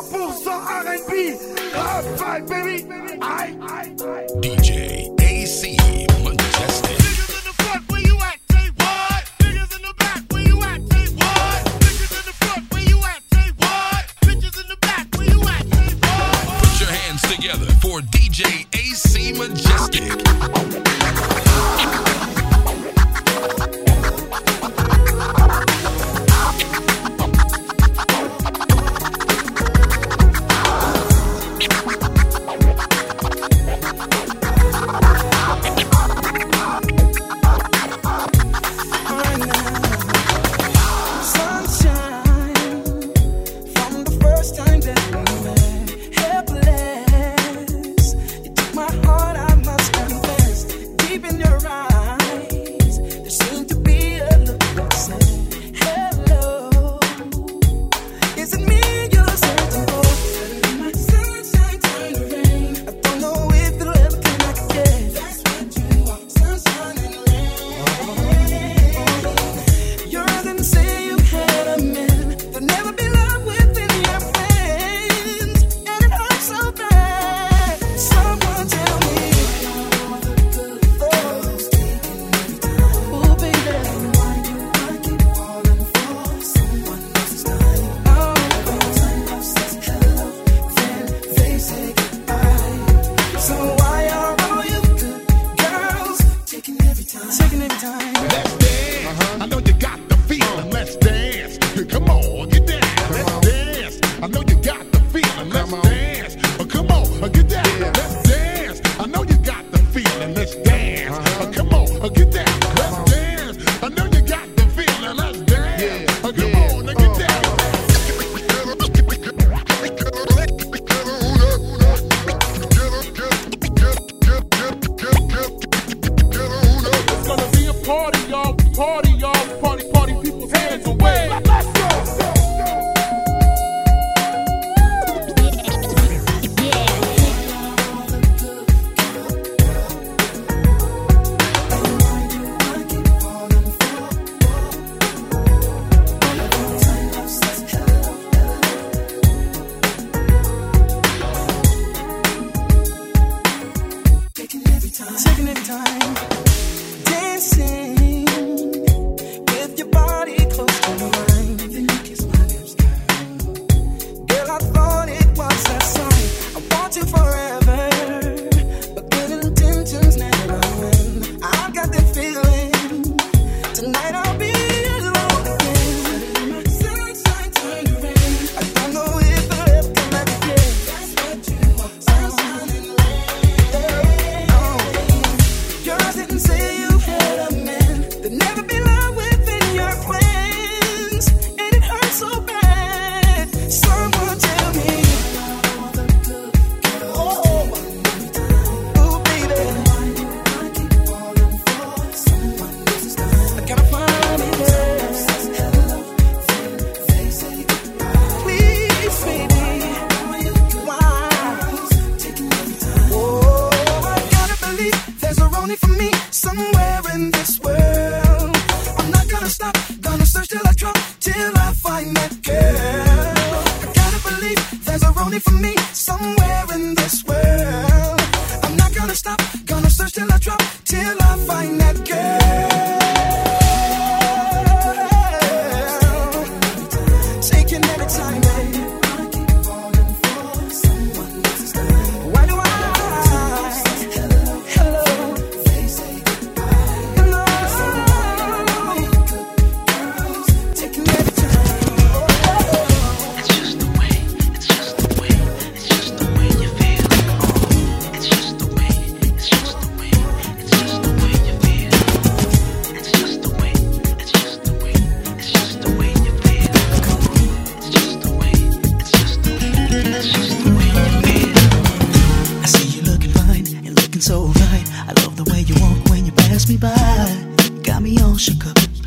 100% 0.00 0.46
R&B 0.46 1.36
rap 2.20 2.46
baby. 2.48 2.86
I 3.20 3.92
DJ 4.40 5.20
AC 5.20 5.76
Majestic. 6.24 6.99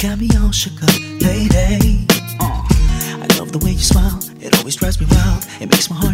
got 0.03 0.19
me 0.19 0.27
all 0.41 0.51
shook 0.51 0.83
up 0.83 0.89
lady. 1.21 2.05
Uh, 2.37 2.61
I 3.23 3.27
love 3.39 3.53
the 3.53 3.61
way 3.63 3.71
you 3.71 3.79
smile, 3.79 4.19
it 4.41 4.53
always 4.57 4.75
drives 4.75 4.99
me 4.99 5.07
wild. 5.09 5.45
It 5.61 5.69
makes 5.69 5.89
my 5.89 5.95
heart. 5.95 6.12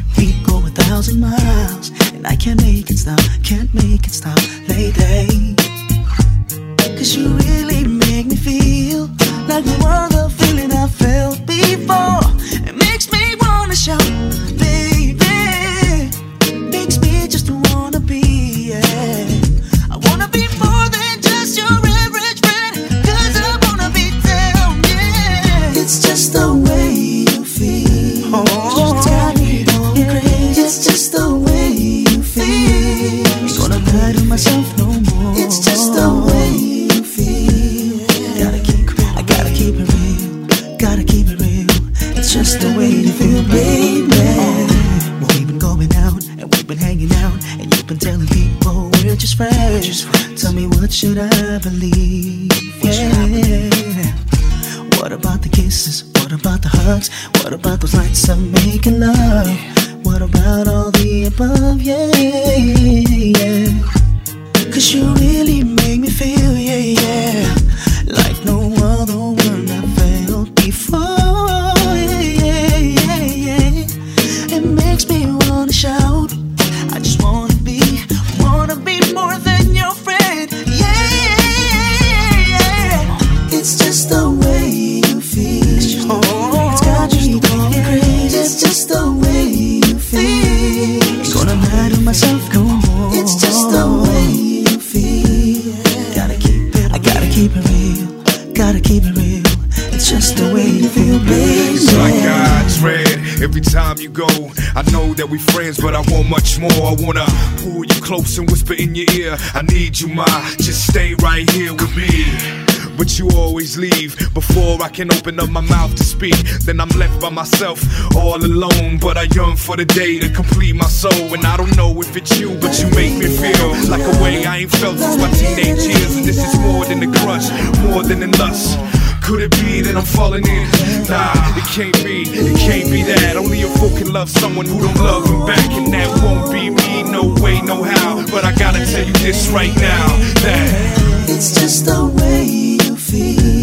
Can 115.00 115.14
open 115.14 115.40
up 115.40 115.50
my 115.50 115.62
mouth 115.62 115.96
to 115.96 116.04
speak. 116.04 116.36
Then 116.66 116.82
I'm 116.82 116.90
left 117.00 117.22
by 117.22 117.30
myself, 117.30 117.80
all 118.18 118.36
alone. 118.36 118.98
But 119.00 119.16
I 119.16 119.28
yearn 119.34 119.56
for 119.56 119.78
the 119.78 119.86
day 119.86 120.20
to 120.20 120.28
complete 120.28 120.76
my 120.76 120.88
soul. 120.88 121.34
And 121.34 121.46
I 121.46 121.56
don't 121.56 121.74
know 121.78 122.02
if 122.02 122.18
it's 122.18 122.38
you, 122.38 122.50
but 122.60 122.78
you 122.82 122.88
make 122.92 123.16
me 123.16 123.28
feel 123.32 123.70
like 123.88 124.04
a 124.04 124.16
way 124.22 124.46
I 124.46 124.58
ain't 124.58 124.72
felt 124.72 125.00
since 125.00 125.16
my 125.16 125.32
teenage 125.32 125.88
years. 125.88 126.18
And 126.18 126.26
this 126.26 126.44
is 126.44 126.60
more 126.60 126.84
than 126.84 127.00
a 127.02 127.10
crush, 127.24 127.48
more 127.80 128.04
than 128.04 128.24
a 128.24 128.28
lust. 128.44 128.78
Could 129.24 129.40
it 129.40 129.52
be 129.52 129.80
that 129.88 129.96
I'm 129.96 130.04
falling 130.04 130.46
in? 130.46 130.68
Nah, 131.08 131.32
it 131.56 131.68
can't 131.72 131.96
be, 132.04 132.28
it 132.28 132.60
can't 132.60 132.92
be 132.92 133.02
that. 133.04 133.38
Only 133.38 133.62
a 133.62 133.70
fool 133.80 133.96
can 133.98 134.12
love 134.12 134.30
someone 134.30 134.66
who 134.66 134.82
don't 134.82 135.00
love 135.00 135.24
him 135.24 135.46
back, 135.48 135.72
and 135.80 135.94
that 135.94 136.10
won't 136.22 136.52
be 136.52 136.70
me, 136.70 137.04
no 137.04 137.24
way, 137.42 137.62
no 137.62 137.84
how. 137.84 138.20
But 138.34 138.44
I 138.44 138.52
gotta 138.54 138.84
tell 138.86 139.08
you 139.08 139.14
this 139.14 139.48
right 139.48 139.76
now, 139.78 140.08
that 140.44 141.30
It's 141.30 141.56
just 141.56 141.86
the 141.86 142.06
way 142.20 142.44
you 142.44 142.98
feel. 142.98 143.59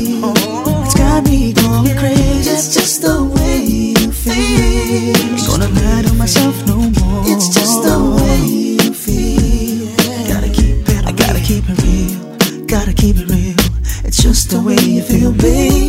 It's 1.19 1.25
got 1.25 1.33
me 1.33 1.53
going 1.55 1.97
crazy. 1.97 2.51
It's 2.51 2.75
just 2.75 3.01
the 3.01 3.25
way 3.25 3.65
you 3.65 4.13
feel. 4.13 4.33
Ain't 4.35 5.47
gonna 5.47 5.69
lie 5.69 6.03
to 6.03 6.13
myself 6.13 6.67
no 6.67 6.77
more. 6.77 7.23
It's 7.25 7.49
just 7.55 7.83
the 7.85 7.99
way 8.17 8.45
you 8.45 8.93
feel. 8.93 9.97
Gotta 10.29 10.51
keep 10.51 10.87
it. 10.87 11.07
I 11.07 11.13
gotta 11.13 11.41
keep 11.41 11.65
it 11.71 11.81
real. 11.83 12.67
Gotta 12.67 12.93
keep 12.93 13.17
it 13.17 13.29
real. 13.31 13.57
It's 14.05 14.23
just 14.23 14.51
the 14.51 14.61
way 14.61 14.77
you 14.77 15.01
feel, 15.01 15.33
baby. 15.33 15.86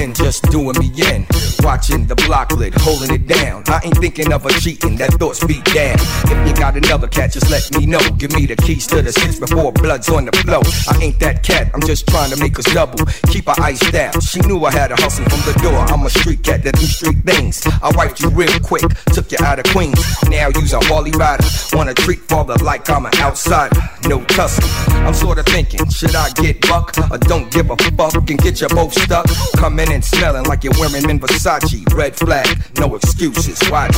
Him, 0.00 0.14
just 0.14 0.42
doing 0.50 0.76
me 0.78 0.90
in. 1.12 1.26
Watching 1.60 2.06
the 2.06 2.14
block 2.26 2.52
lit, 2.52 2.74
holding 2.74 3.14
it 3.14 3.26
down. 3.26 3.62
I 3.66 3.80
ain't 3.84 3.98
thinking 3.98 4.32
of 4.32 4.46
a 4.46 4.50
cheating, 4.60 4.96
that 4.96 5.12
thought's 5.14 5.44
beat 5.44 5.64
down. 5.66 5.96
If 6.24 6.48
you 6.48 6.54
got 6.54 6.76
another 6.76 7.06
cat, 7.06 7.32
just 7.32 7.50
let 7.50 7.62
me 7.76 7.86
know. 7.86 8.00
Give 8.16 8.32
me 8.32 8.46
the 8.46 8.56
keys 8.56 8.86
to 8.88 9.02
the 9.02 9.12
six 9.12 9.38
before 9.38 9.72
blood's 9.72 10.08
on 10.08 10.24
the 10.24 10.32
flow. 10.32 10.62
I 10.88 11.02
ain't 11.04 11.18
that 11.20 11.42
cat, 11.42 11.70
I'm 11.74 11.82
just 11.82 12.06
trying 12.08 12.30
to 12.30 12.38
make 12.38 12.58
us 12.58 12.64
double. 12.72 13.04
Keep 13.28 13.46
her 13.46 13.54
iced 13.60 13.94
out. 13.94 14.22
She 14.22 14.40
knew 14.40 14.64
I 14.64 14.72
had 14.72 14.90
a 14.90 14.96
hustle 14.96 15.24
from 15.26 15.40
the 15.52 15.58
door. 15.62 15.78
I'm 15.92 16.04
a 16.06 16.10
street 16.10 16.42
cat 16.42 16.64
that 16.64 16.74
do 16.76 16.86
street 16.86 17.22
things. 17.24 17.66
I 17.82 17.90
wiped 17.94 18.20
you 18.20 18.30
real 18.30 18.58
quick, 18.60 18.88
took 19.12 19.30
you 19.32 19.38
out 19.42 19.58
of 19.58 19.66
Queens. 19.66 20.00
Now 20.28 20.48
you's 20.54 20.72
a 20.72 20.80
Harley 20.80 21.12
rider. 21.12 21.44
Wanna 21.72 21.94
treat 21.94 22.20
father 22.20 22.56
like 22.64 22.88
I'm 22.88 23.06
an 23.06 23.12
outsider. 23.18 23.76
No 24.08 24.24
tussle. 24.24 24.64
I'm 25.04 25.14
sorta 25.14 25.42
thinking, 25.42 25.88
should 25.90 26.14
I 26.14 26.30
get 26.30 26.60
buck 26.62 26.96
or 27.10 27.18
don't 27.18 27.50
give 27.50 27.70
a 27.70 27.76
fuck 27.76 28.30
and 28.30 28.38
get 28.38 28.60
you 28.60 28.68
both 28.68 28.94
stuck? 28.94 29.26
Coming 29.56 29.89
and 29.90 30.04
smelling 30.04 30.44
like 30.44 30.64
you're 30.64 30.72
wearing 30.78 31.08
in 31.08 31.18
Versace. 31.18 31.84
Red 31.94 32.16
flag, 32.16 32.46
no 32.78 32.94
excuses. 32.94 33.58
Watch. 33.70 33.96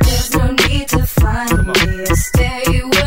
There's 0.00 0.34
no 0.36 0.50
need 0.68 0.88
to 0.88 1.06
find 1.06 1.66
me. 1.66 2.06
Stay 2.14 2.80
where 2.82 3.03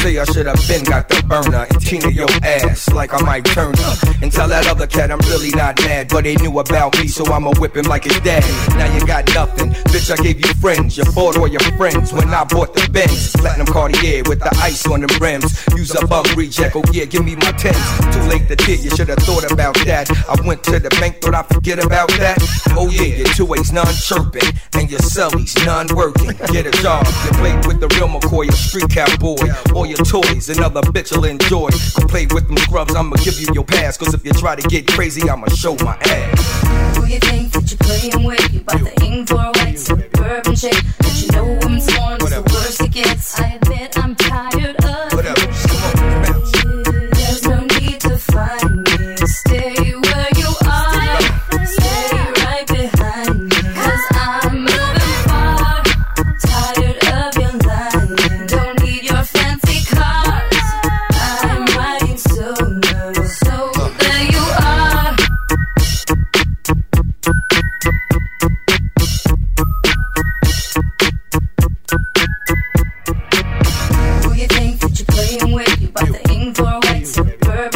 say 0.00 0.18
I 0.18 0.24
should 0.24 0.46
have 0.46 0.60
been 0.68 0.84
got 0.84 1.08
the 1.08 1.22
burner 1.22 1.66
and 1.70 1.80
Tina 1.80 2.10
your 2.10 2.28
ass 2.42 2.90
like 2.90 3.12
I 3.12 3.20
might 3.22 3.44
turn 3.44 3.74
up 3.78 3.98
And 4.22 4.30
tell 4.32 4.48
that 4.48 4.66
other 4.66 4.86
cat 4.86 5.10
I'm 5.10 5.20
really 5.30 5.50
not 5.50 5.78
mad, 5.80 6.08
but 6.08 6.24
they 6.24 6.34
knew 6.36 6.58
about 6.58 6.98
me, 6.98 7.08
so 7.08 7.24
I'ma 7.32 7.52
whip 7.58 7.76
him 7.76 7.84
like 7.84 8.04
his 8.04 8.18
dad. 8.20 8.44
Now 8.76 8.92
you 8.94 9.06
got 9.06 9.26
nothing, 9.34 9.70
bitch. 9.92 10.10
I 10.10 10.22
gave 10.22 10.38
you 10.44 10.52
friends, 10.54 10.96
you 10.96 11.04
bought 11.14 11.36
all 11.36 11.48
your 11.48 11.60
friends 11.76 12.12
when 12.12 12.28
I 12.28 12.44
bought 12.44 12.74
the 12.74 12.88
Benz, 12.92 13.32
platinum 13.36 13.66
Cartier 13.66 14.22
with 14.26 14.40
the 14.40 14.52
ice 14.62 14.86
on 14.86 15.00
the 15.00 15.18
rims. 15.20 15.50
Use 15.76 15.94
a 15.94 16.06
bug 16.06 16.26
reject, 16.36 16.76
oh 16.76 16.82
yeah, 16.92 17.04
give 17.04 17.24
me 17.24 17.36
my 17.36 17.52
tens. 17.52 17.76
Too 18.14 18.22
late 18.28 18.48
to 18.48 18.56
tell 18.56 18.74
you 18.74 18.90
should 18.90 19.08
have 19.08 19.18
thought 19.18 19.50
about 19.50 19.74
that. 19.84 20.10
I 20.28 20.36
went 20.46 20.62
to 20.64 20.78
the 20.78 20.90
bank, 21.00 21.20
thought 21.20 21.34
I 21.34 21.42
forget 21.42 21.84
about 21.84 22.08
that. 22.20 22.38
Oh 22.76 22.88
yeah, 22.88 23.16
your 23.16 23.28
two 23.28 23.52
A's 23.54 23.72
non 23.72 23.86
chirping 23.86 24.48
and 24.74 24.90
your 24.90 25.00
cellies 25.00 25.54
non 25.66 25.86
working. 25.94 26.32
Get 26.52 26.66
a 26.66 26.72
job, 26.82 27.06
you 27.24 27.30
played 27.38 27.66
with 27.66 27.80
the 27.80 27.88
real 27.96 28.08
McCoy, 28.08 28.48
a 28.48 28.52
street 28.52 28.88
cowboy. 28.90 29.36
All 29.84 29.90
your 29.90 29.98
toys, 29.98 30.48
another 30.48 30.80
bitch 30.80 31.14
will 31.14 31.26
enjoy. 31.26 31.68
Go 32.00 32.08
play 32.08 32.24
with 32.32 32.48
them 32.48 32.56
scrubs, 32.56 32.94
I'ma 32.94 33.16
give 33.16 33.38
you 33.38 33.48
your 33.52 33.64
pass. 33.64 33.98
Cause 33.98 34.14
if 34.14 34.24
you 34.24 34.32
try 34.32 34.56
to 34.56 34.66
get 34.66 34.86
crazy, 34.86 35.28
I'ma 35.28 35.48
show 35.48 35.76
my 35.84 35.94
ass. 36.00 36.96
Who 36.96 37.04
you 37.04 37.18
think 37.18 37.52
that 37.52 37.70
you're 37.70 37.76
playing 37.76 38.24
with? 38.24 38.54
You 38.54 38.60
bout 38.60 38.80
the 38.80 39.04
ink 39.04 39.28
for 39.28 39.34
a 39.34 39.52
white 39.52 39.78
suburban 39.78 40.56
chick. 40.56 40.82
But 40.96 41.22
you 41.22 41.30
know 41.32 41.58
I'm 41.60 41.78
sworn 41.80 42.14
it's 42.14 42.30
the 42.30 42.42
worst 42.50 42.80
it 42.80 42.92
gets. 42.92 43.38
I 43.38 43.58
admit 43.60 43.98
I'm 43.98 44.13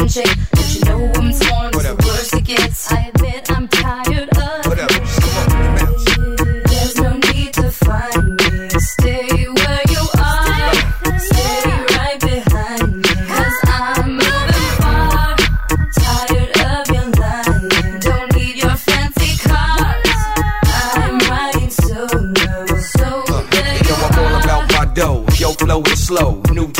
chick. 0.09 0.37
But 0.51 0.75
you 0.75 0.81
know 0.85 1.11
I'm 1.15 1.31
sworn 1.31 1.67
it's 1.67 1.83
the 1.83 1.95
worst 2.05 2.33
it 2.35 2.45
gets. 2.45 2.91
I 2.91 3.08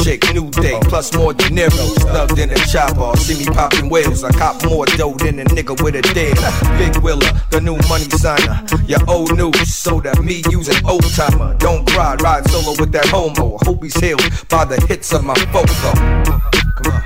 chick, 0.09 0.33
new 0.33 0.49
day. 0.51 0.79
Plus 0.83 1.13
more 1.15 1.33
dinero. 1.33 1.69
Stuffed 1.69 2.39
in 2.39 2.49
a 2.49 2.55
chopper. 2.71 3.15
See 3.17 3.37
me 3.39 3.45
popping 3.45 3.89
wheels. 3.89 4.23
I 4.23 4.31
cop 4.31 4.63
more 4.65 4.85
dough 4.85 5.13
than 5.13 5.39
a 5.39 5.45
nigga 5.45 5.81
with 5.83 5.95
a 5.95 6.01
deal. 6.13 6.35
Big 6.77 6.97
Willa, 7.03 7.29
the 7.51 7.61
new 7.61 7.77
money 7.87 8.09
signer. 8.21 8.57
Your 8.87 9.03
old 9.07 9.35
news. 9.37 9.73
So 9.73 9.99
that 10.01 10.19
me 10.21 10.41
using 10.49 10.79
old 10.85 11.07
timer. 11.13 11.55
Don't 11.57 11.87
cry, 11.87 12.15
ride 12.15 12.49
solo 12.49 12.75
with 12.79 12.91
that 12.93 13.07
homo. 13.07 13.57
Hope 13.61 13.83
he's 13.83 13.99
healed 13.99 14.23
by 14.49 14.65
the 14.65 14.79
hits 14.87 15.13
of 15.13 15.23
my 15.23 15.33
on. 15.33 15.69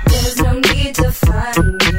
There's 0.06 0.36
no 0.38 0.52
need 0.60 0.94
to 0.96 1.10
find 1.10 1.74
me. 1.74 1.93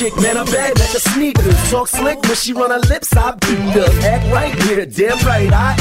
Chick, 0.00 0.16
man, 0.16 0.38
I'm 0.38 0.46
bad 0.46 0.78
like 0.78 0.94
a 0.94 1.00
sneaker. 1.12 1.52
Talk 1.68 1.88
slick 1.88 2.22
when 2.22 2.34
she 2.34 2.52
run 2.54 2.70
her 2.70 2.78
lips, 2.78 3.14
I 3.14 3.32
beat 3.32 3.76
her. 3.76 3.90
Act 4.08 4.24
right, 4.32 4.54
yeah, 4.66 4.84
damn 4.86 5.18
right, 5.26 5.52
I 5.52 5.76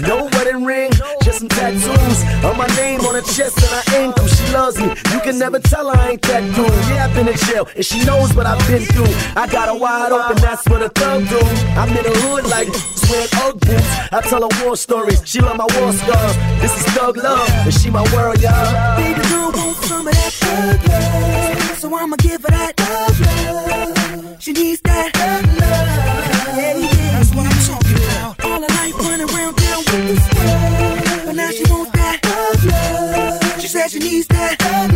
no 0.00 0.28
wedding 0.32 0.64
ring, 0.64 0.90
just 1.22 1.38
some 1.40 1.48
tattoos. 1.48 2.18
On 2.44 2.56
my 2.56 2.66
name 2.76 3.00
on 3.00 3.14
her 3.14 3.20
chest 3.20 3.56
and 3.62 3.72
her 3.76 3.96
ankle. 3.96 4.26
She 4.26 4.52
loves 4.52 4.78
me. 4.78 4.88
You 5.12 5.20
can 5.20 5.38
never 5.38 5.60
tell 5.60 5.88
I 5.88 6.10
ain't 6.10 6.22
that 6.22 6.42
dude. 6.54 6.66
Yeah, 6.88 7.04
I've 7.04 7.14
been 7.14 7.28
in 7.28 7.36
jail, 7.36 7.68
and 7.76 7.84
she 7.84 8.04
knows 8.04 8.34
what 8.34 8.46
I've 8.46 8.66
been 8.68 8.82
through. 8.82 9.12
I 9.36 9.46
got 9.46 9.68
her 9.68 9.78
wide 9.78 10.12
open, 10.12 10.36
that's 10.36 10.66
what 10.68 10.82
a 10.82 10.88
thug 10.88 11.28
do. 11.28 11.40
I'm 11.76 11.90
in 11.90 12.04
the 12.08 12.14
hood 12.24 12.44
like 12.48 12.68
wearing 13.10 13.28
Ugg 13.44 13.60
boots. 13.60 13.90
I 14.12 14.20
tell 14.22 14.48
her 14.48 14.64
war 14.64 14.76
stories. 14.76 15.20
She 15.26 15.40
love 15.40 15.56
my 15.56 15.68
war 15.76 15.92
scars. 15.92 16.36
This 16.62 16.72
is 16.80 16.86
thug 16.94 17.16
love, 17.18 17.48
and 17.50 17.74
she 17.74 17.90
my 17.90 18.02
world, 18.14 18.40
y'all. 18.40 18.96
Baby 18.96 19.20
girl 19.28 19.52
wants 19.52 19.86
some 19.88 20.06
of 20.06 20.14
that 20.14 20.32
love, 20.42 20.88
love. 20.88 21.65
So 21.86 21.94
I'ma 21.94 22.16
give 22.16 22.42
her 22.42 22.48
that 22.48 22.74
love, 22.80 23.20
love. 23.20 24.42
She 24.42 24.52
needs 24.52 24.80
that 24.80 25.14
love, 25.14 25.46
love. 25.54 26.58
Yeah, 26.58 26.78
yeah. 26.78 27.12
That's 27.12 27.32
what 27.32 27.46
I'm 27.46 27.62
talking 27.62 28.02
about. 28.02 28.44
All 28.44 28.60
her 28.60 28.66
life 28.66 28.98
running 29.06 29.30
around 29.30 29.54
town 29.54 29.84
with 29.86 30.08
the 30.08 30.16
squad. 30.26 31.26
But 31.26 31.36
now 31.36 31.50
she 31.52 31.62
wants 31.70 31.92
that 31.92 32.18
love, 32.26 32.64
love. 32.64 33.60
She 33.60 33.68
said 33.68 33.88
she 33.92 34.00
needs 34.00 34.26
that 34.26 34.60
love. 34.62 34.95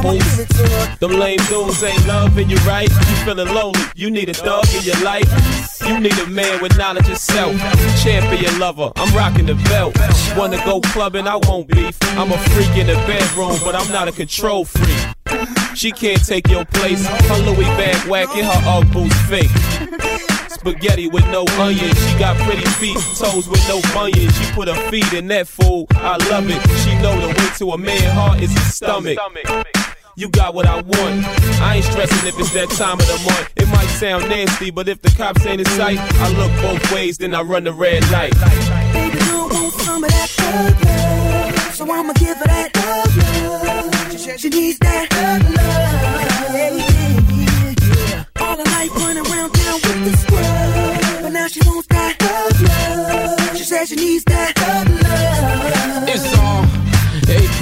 Them 0.00 1.12
lame 1.12 1.38
dudes 1.48 1.82
ain't 1.82 2.06
loving 2.06 2.48
you 2.48 2.56
right. 2.58 2.88
You 2.88 3.16
feeling 3.24 3.48
lonely, 3.54 3.80
you 3.94 4.10
need 4.10 4.28
a 4.30 4.34
thug 4.34 4.64
in 4.74 4.82
your 4.82 4.98
life. 5.02 5.28
You 5.86 6.00
need 6.00 6.18
a 6.18 6.26
man 6.26 6.62
with 6.62 6.76
knowledge 6.78 7.08
of 7.08 7.18
self. 7.18 7.54
Champion 8.02 8.58
lover, 8.58 8.92
I'm 8.96 9.14
rocking 9.14 9.46
the 9.46 9.54
belt. 9.68 9.94
Wanna 10.36 10.56
go 10.64 10.80
clubbing, 10.80 11.26
I 11.26 11.36
won't 11.36 11.68
beef. 11.68 11.96
I'm 12.18 12.32
a 12.32 12.38
freak 12.38 12.76
in 12.78 12.86
the 12.86 12.94
bedroom, 13.06 13.58
but 13.62 13.74
I'm 13.74 13.90
not 13.92 14.08
a 14.08 14.12
control 14.12 14.64
freak. 14.64 15.76
She 15.76 15.92
can't 15.92 16.24
take 16.24 16.48
your 16.48 16.64
place. 16.64 17.06
Her 17.06 17.38
Louis 17.44 17.68
bag 17.76 18.08
whacking, 18.08 18.44
her 18.44 18.62
Ugg 18.66 18.92
boots 18.92 19.20
fake. 19.28 19.50
Spaghetti 20.48 21.08
with 21.08 21.26
no 21.28 21.44
onions. 21.58 21.98
She 22.06 22.18
got 22.18 22.36
pretty 22.38 22.66
feet, 22.80 22.98
toes 23.16 23.48
with 23.48 23.66
no 23.68 23.80
bunions. 23.94 24.36
She 24.38 24.52
put 24.52 24.68
her 24.68 24.90
feet 24.90 25.12
in 25.12 25.28
that 25.28 25.46
fool. 25.46 25.86
I 25.92 26.16
love 26.28 26.48
it. 26.48 26.60
She 26.80 26.94
know 27.02 27.18
the 27.20 27.28
way 27.28 27.48
to 27.58 27.72
a 27.72 27.78
man 27.78 28.14
heart 28.14 28.40
is 28.40 28.50
his 28.52 28.74
stomach. 28.74 29.18
You 30.20 30.28
got 30.28 30.52
what 30.52 30.66
I 30.66 30.74
want. 30.82 31.24
I 31.62 31.76
ain't 31.76 31.84
stressing 31.86 32.28
if 32.28 32.38
it's 32.38 32.52
that 32.52 32.68
time 32.76 33.00
of 33.00 33.06
the 33.06 33.18
month. 33.24 33.52
It 33.56 33.66
might 33.68 33.86
sound 33.86 34.28
nasty, 34.28 34.70
but 34.70 34.86
if 34.86 35.00
the 35.00 35.08
cops 35.16 35.46
ain't 35.46 35.60
in 35.62 35.66
sight, 35.68 35.96
I 35.98 36.28
look 36.36 36.52
both 36.60 36.92
ways, 36.92 37.16
then 37.16 37.34
I 37.34 37.40
run 37.40 37.64
the 37.64 37.72
red 37.72 38.02
light. 38.10 38.34
Baby 38.92 39.16
girl 39.16 39.48
wants 39.48 39.82
some 39.82 40.04
of 40.04 40.10
that 40.10 40.28
love. 41.56 41.74
So 41.74 41.90
I'ma 41.90 42.12
give 42.12 42.36
her 42.36 42.44
that 42.44 42.76
love. 42.76 44.38
She 44.38 44.50
needs 44.50 44.78
that 44.80 45.08
love. 45.10 46.52
Yeah, 46.52 46.68
yeah, 46.68 47.74
yeah. 48.10 48.44
All 48.44 48.56
her 48.58 48.64
life 48.76 48.94
running 48.96 49.24
around 49.24 49.52
town 49.52 49.80
with 49.80 50.04
the 50.04 50.12
squad. 50.18 51.22
But 51.22 51.32
now 51.32 51.46
she 51.46 51.60
wants 51.64 51.86
that 51.88 52.20
love. 52.60 53.56
She 53.56 53.64
said 53.64 53.88
she 53.88 53.96
needs 53.96 54.24
that 54.24 54.49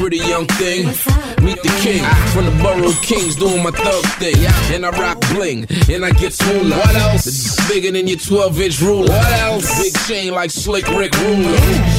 pretty 0.09 0.27
young 0.27 0.47
thing. 0.47 0.87
Meet 1.45 1.63
the 1.63 1.69
king 1.83 2.01
ah. 2.03 2.31
from 2.33 2.47
the 2.47 2.63
borough 2.63 2.89
of 2.89 3.03
kings 3.03 3.37
doing 3.37 3.63
my 3.63 3.71
thug 3.71 4.03
thing. 4.17 4.37
And 4.75 4.87
I 4.87 4.91
rock 4.91 5.21
bling 5.29 5.67
and 5.91 6.03
I 6.03 6.13
get 6.13 6.33
moolah. 6.47 6.79
What 6.79 6.97
else? 6.97 7.69
Bigger 7.69 7.93
than 7.93 8.07
your 8.07 8.19
12 8.19 8.61
inch 8.61 8.81
ruler. 8.81 9.09
What 9.09 9.33
else? 9.41 9.83
Big 9.83 9.95
chain 10.07 10.33
like 10.33 10.51
Slick 10.51 10.89
Rick 10.89 11.13
Ruler. 11.19 11.59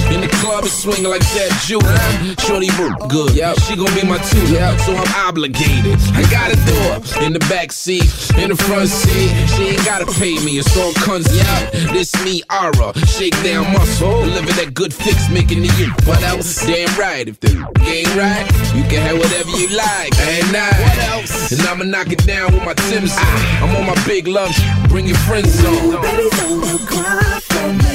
In 0.10 0.22
the 0.22 0.30
club, 0.42 0.50
club 0.50 0.66
is 0.66 0.74
swinging 0.82 1.10
like 1.10 1.22
that 1.38 1.52
Judah. 1.66 2.42
Shorty 2.42 2.70
good, 3.08 3.36
yeah. 3.36 3.54
She 3.54 3.76
gon' 3.76 3.94
be 3.94 4.04
my 4.04 4.18
tutor, 4.18 4.78
so 4.80 4.96
I'm 4.96 5.28
obligated. 5.28 5.96
I 6.14 6.24
gotta 6.32 6.56
do 6.68 6.76
her 6.90 7.26
in 7.26 7.34
the 7.34 7.40
back 7.52 7.72
seat, 7.72 8.10
in 8.38 8.50
the 8.50 8.56
front 8.56 8.90
seat. 8.90 9.32
She 9.54 9.70
ain't 9.70 9.86
gotta 9.86 10.06
pay 10.20 10.44
me, 10.44 10.60
it's 10.60 10.76
all 10.78 10.92
cunts. 11.06 11.30
Yeah, 11.36 11.94
this 11.94 12.12
me, 12.26 12.42
Ara. 12.50 12.98
Shake 13.06 13.38
down 13.44 13.72
muscle, 13.74 14.10
oh. 14.10 14.22
living 14.22 14.56
that 14.56 14.74
good 14.74 14.94
fix, 14.94 15.30
making 15.30 15.62
the 15.62 15.72
you. 15.78 15.92
What 16.06 16.22
else? 16.24 16.66
Damn 16.66 16.90
right, 17.00 17.28
if 17.28 17.40
the 17.40 17.54
ain't 18.00 18.16
right, 18.16 18.46
you 18.76 18.84
can 18.84 19.02
have 19.02 19.18
whatever 19.18 19.52
you 19.58 19.68
like. 19.76 20.14
And 20.20 20.56
I, 20.56 20.70
what 20.84 20.98
else? 21.10 21.52
And 21.52 21.62
I'ma 21.68 21.84
knock 21.84 22.12
it 22.12 22.26
down 22.26 22.54
with 22.54 22.64
my 22.64 22.74
Tim's. 22.74 23.12
Ah, 23.16 23.64
I'm 23.64 23.76
on 23.76 23.86
my 23.88 24.06
big 24.06 24.28
love, 24.28 24.56
bring 24.88 25.08
your 25.08 25.18
friends 25.28 25.64
on. 25.66 26.02
Baby, 26.02 26.30
don't 26.32 26.88
cry 26.88 27.40
for 27.52 27.68
me. 27.74 27.94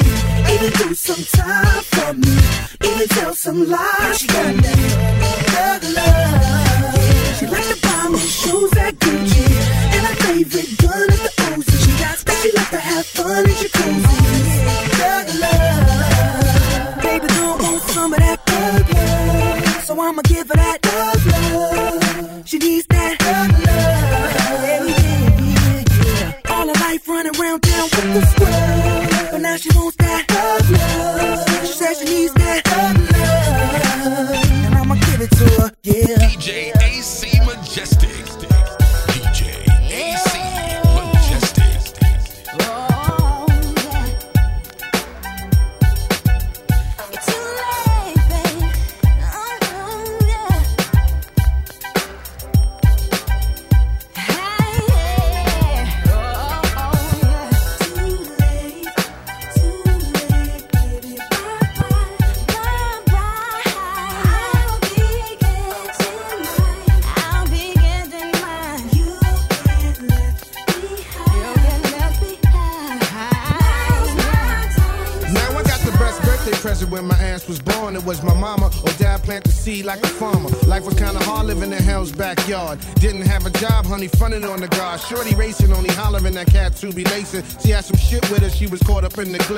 Even 0.53 0.71
do 0.77 0.93
some 0.93 1.23
time 1.41 1.83
for 1.83 2.13
me. 2.13 2.37
Even 2.89 3.07
tell 3.07 3.33
some 3.33 3.67
lies 3.67 4.21
for 4.21 4.53
me. 4.61 5.24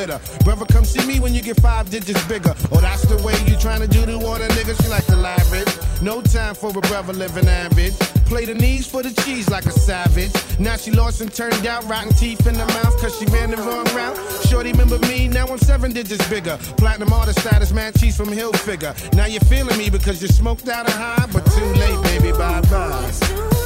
The 0.07 0.17
glitter. 0.17 0.43
Brother, 0.43 0.65
come 0.65 0.85
see 0.85 1.05
me 1.05 1.19
when 1.19 1.33
you 1.33 1.41
get 1.41 1.59
five 1.61 1.89
digits 1.89 2.23
bigger. 2.27 2.53
Oh, 2.71 2.79
that's 2.79 3.03
the 3.03 3.21
way 3.23 3.33
you 3.49 3.57
trying 3.59 3.81
to 3.81 3.87
do 3.87 4.05
to 4.05 4.13
all 4.25 4.37
the 4.37 4.47
niggas. 4.55 4.81
She 4.81 4.89
like 4.89 5.05
to 5.05 5.15
lavish. 5.15 6.01
No 6.01 6.21
time 6.21 6.55
for 6.55 6.69
a 6.69 6.81
brother 6.81 7.13
living 7.13 7.47
average. 7.47 7.97
Play 8.25 8.45
the 8.45 8.53
knees 8.53 8.87
for 8.87 9.03
the 9.03 9.13
cheese 9.23 9.49
like 9.49 9.65
a 9.65 9.71
savage. 9.71 10.31
Now 10.59 10.75
she 10.75 10.91
lost 10.91 11.21
and 11.21 11.33
turned 11.33 11.65
out, 11.65 11.83
rotten 11.85 12.13
teeth 12.13 12.45
in 12.45 12.53
the 12.53 12.65
mouth, 12.65 12.99
cause 12.99 13.17
she 13.17 13.25
ran 13.25 13.51
the 13.51 13.57
wrong 13.57 13.85
route. 13.95 14.17
Shorty 14.47 14.71
remember 14.71 14.99
me, 15.07 15.27
now 15.27 15.47
I'm 15.47 15.59
seven 15.59 15.93
digits 15.93 16.27
bigger. 16.29 16.57
Platinum 16.77 17.13
artist 17.13 17.39
status, 17.39 17.71
man, 17.71 17.93
cheese 17.93 18.17
from 18.17 18.31
Hill 18.31 18.53
figure. 18.53 18.93
Now 19.13 19.25
you're 19.25 19.41
feeling 19.41 19.77
me 19.77 19.89
because 19.89 20.21
you 20.21 20.27
smoked 20.27 20.67
out 20.67 20.87
a 20.87 20.91
high, 20.91 21.27
but 21.31 21.45
too 21.51 21.65
late, 21.65 22.03
baby, 22.03 22.31
bye 22.37 22.61
bye. 22.61 23.56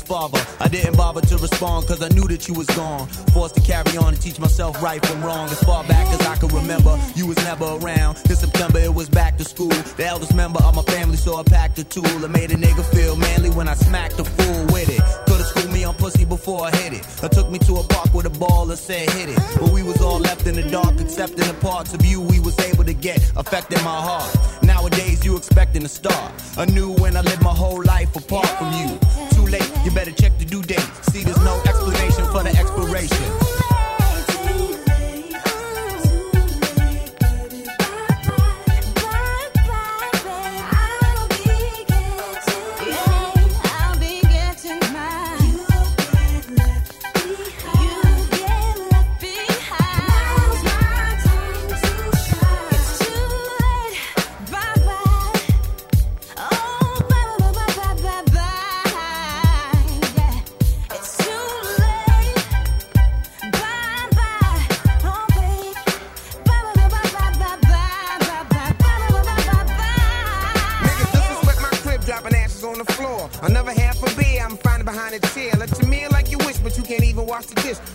His 0.00 0.08
father. 0.08 0.40
I 0.60 0.68
didn't 0.68 0.96
bother 0.96 1.20
to 1.20 1.36
respond 1.36 1.86
cause 1.86 2.02
I 2.02 2.08
knew 2.08 2.26
that 2.28 2.48
you 2.48 2.54
was 2.54 2.66
gone. 2.68 3.06
Forced 3.32 3.54
to 3.56 3.60
carry 3.60 3.96
on 3.96 4.14
and 4.14 4.20
teach 4.20 4.38
myself 4.38 4.82
right 4.82 5.04
from 5.04 5.22
wrong. 5.22 5.48
As 5.48 5.62
far 5.62 5.84
back 5.84 6.06
as 6.08 6.26
I 6.26 6.36
can 6.36 6.48
remember, 6.48 6.98
you 7.14 7.26
was 7.26 7.36
never 7.38 7.64
around. 7.64 8.18
In 8.28 8.36
September, 8.36 8.78
it 8.78 8.94
was 8.94 9.08
back 9.08 9.36
to 9.38 9.44
school. 9.44 9.76
The 9.96 10.06
eldest 10.06 10.34
member 10.34 10.62
of 10.62 10.74
my 10.74 10.82
family, 10.82 11.16
so 11.16 11.36
I 11.36 11.42
packed 11.42 11.78
a 11.78 11.84
tool. 11.84 12.24
It 12.24 12.30
made 12.30 12.50
a 12.50 12.56
nigga 12.56 12.84
feel 12.94 13.16
manly 13.16 13.50
when 13.50 13.68
I 13.68 13.74
smacked 13.74 14.18
a 14.18 14.24
fool 14.24 14.64
with 14.66 14.88
it. 14.88 15.02
Could've 15.26 15.46
schooled 15.46 15.72
me 15.72 15.84
on 15.84 15.94
pussy 15.94 16.24
before 16.24 16.66
I 16.66 16.70
hit 16.76 16.92
it. 16.92 17.04
Or 17.22 17.28
took 17.28 17.50
me 17.50 17.58
to 17.60 17.76
a 17.76 17.84
park 17.84 18.12
with 18.14 18.26
a 18.26 18.30
ball 18.30 18.70
and 18.70 18.78
said 18.78 19.08
hit 19.10 19.28
it. 19.30 19.38
But 19.58 19.70
we 19.70 19.82
was 19.82 20.00
all 20.00 20.18
left 20.18 20.46
in 20.46 20.54
the 20.54 20.68
dark, 20.70 21.00
accepting 21.00 21.46
the 21.46 21.54
parts 21.54 21.94
of 21.94 22.04
you 22.04 22.20
we 22.20 22.40
was 22.40 22.58
able 22.60 22.84
to 22.84 22.94
get, 22.94 23.18
affecting 23.36 23.82
my 23.84 24.00
heart. 24.08 24.62
Nowadays, 24.62 25.24
you 25.24 25.36
expecting 25.36 25.84
a 25.84 25.88
star. 25.88 26.32
I 26.56 26.64
knew 26.66 26.92
when 26.94 27.16
I 27.16 27.22
lived 27.22 27.42
my 27.42 27.54
whole 27.54 27.82
life 27.84 28.14
apart 28.16 28.48
from 28.58 28.72
you. 28.74 29.29
Late, 29.50 29.68
you 29.84 29.90
better 29.90 30.12
check 30.12 30.38
the 30.38 30.44
due 30.44 30.62
date. 30.62 30.78
See, 31.10 31.24
there's 31.24 31.42
no 31.42 31.60
explanation 31.66 32.24
for 32.26 32.44
the 32.44 32.50
expiration. 32.56 33.39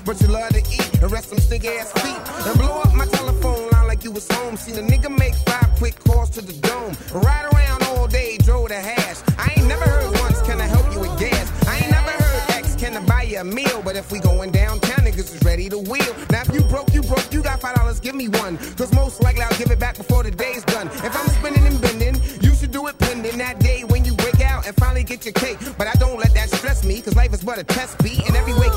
But 0.05 0.21
you 0.21 0.27
love 0.27 0.49
to 0.49 0.59
eat 0.59 1.01
and 1.01 1.11
rest 1.11 1.29
some 1.29 1.39
stink 1.39 1.65
ass 1.65 1.91
feet. 1.93 2.47
And 2.47 2.59
blow 2.59 2.81
up 2.81 2.93
my 2.93 3.07
telephone 3.07 3.69
line 3.71 3.87
like 3.87 4.03
you 4.03 4.11
was 4.11 4.27
home. 4.31 4.55
Seen 4.55 4.77
a 4.77 4.81
nigga 4.81 5.09
make 5.09 5.33
five 5.33 5.69
quick 5.77 5.97
calls 6.03 6.29
to 6.31 6.41
the 6.41 6.53
dome. 6.53 6.95
Ride 7.11 7.45
around 7.51 7.83
all 7.83 8.07
day, 8.07 8.37
drove 8.37 8.69
the 8.69 8.75
hash. 8.75 9.17
I 9.39 9.51
ain't 9.57 9.67
never 9.67 9.83
heard 9.83 10.11
once, 10.19 10.41
can 10.43 10.61
I 10.61 10.67
help 10.67 10.93
you 10.93 10.99
with 10.99 11.17
gas? 11.19 11.51
I 11.67 11.77
ain't 11.77 11.91
never 11.91 12.11
heard 12.11 12.51
X, 12.51 12.75
can 12.75 12.95
I 12.95 12.99
buy 13.03 13.23
you 13.23 13.39
a 13.39 13.43
meal? 13.43 13.81
But 13.83 13.95
if 13.95 14.11
we 14.11 14.19
going 14.19 14.51
downtown, 14.51 15.05
niggas 15.05 15.33
is 15.35 15.43
ready 15.43 15.69
to 15.69 15.79
wheel. 15.79 16.15
Now 16.29 16.41
if 16.41 16.53
you 16.53 16.61
broke, 16.61 16.93
you 16.93 17.01
broke, 17.01 17.33
you 17.33 17.41
got 17.41 17.59
five 17.61 17.75
dollars, 17.75 17.99
give 17.99 18.13
me 18.15 18.27
one. 18.27 18.57
Cause 18.77 18.93
most 18.93 19.23
likely 19.23 19.41
I'll 19.41 19.57
give 19.57 19.71
it 19.71 19.79
back 19.79 19.97
before 19.97 20.21
the 20.21 20.31
day's 20.31 20.63
done. 20.65 20.87
If 20.87 21.15
I'm 21.15 21.27
spinning 21.29 21.65
and 21.65 21.81
bending, 21.81 22.21
you 22.41 22.53
should 22.53 22.71
do 22.71 22.85
it 22.87 22.97
pending 22.99 23.39
that 23.39 23.59
day 23.59 23.83
when 23.85 24.05
you 24.05 24.13
break 24.15 24.39
out 24.41 24.67
and 24.67 24.75
finally 24.75 25.03
get 25.03 25.25
your 25.25 25.33
cake. 25.33 25.57
But 25.77 25.87
I 25.87 25.93
don't 25.93 26.19
let 26.19 26.33
that 26.35 26.49
stress 26.51 26.85
me, 26.85 27.01
cause 27.01 27.15
life 27.15 27.33
is 27.33 27.43
but 27.43 27.57
a 27.57 27.63
test 27.63 27.97
beat. 28.03 28.25
And 28.27 28.35
every 28.35 28.53
waking 28.53 28.74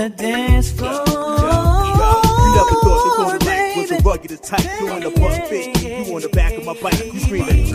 the 0.00 0.08
dance 0.16 0.70
floor. 0.70 0.92
You 0.92 2.54
never 2.56 2.76
thought 2.80 3.00
the 3.04 3.12
golden 3.16 3.46
light 3.46 3.76
was 3.76 3.90
a 3.90 3.96
rugged 4.02 4.30
and 4.30 4.42
tight. 4.42 4.80
You 4.80 4.88
on 4.88 5.00
the 5.00 5.10
bus 5.10 5.48
fit, 5.48 5.82
you 5.82 6.14
on 6.14 6.22
the 6.22 6.28
back 6.30 6.54
of 6.54 6.64
my 6.64 6.74
bike. 6.80 7.09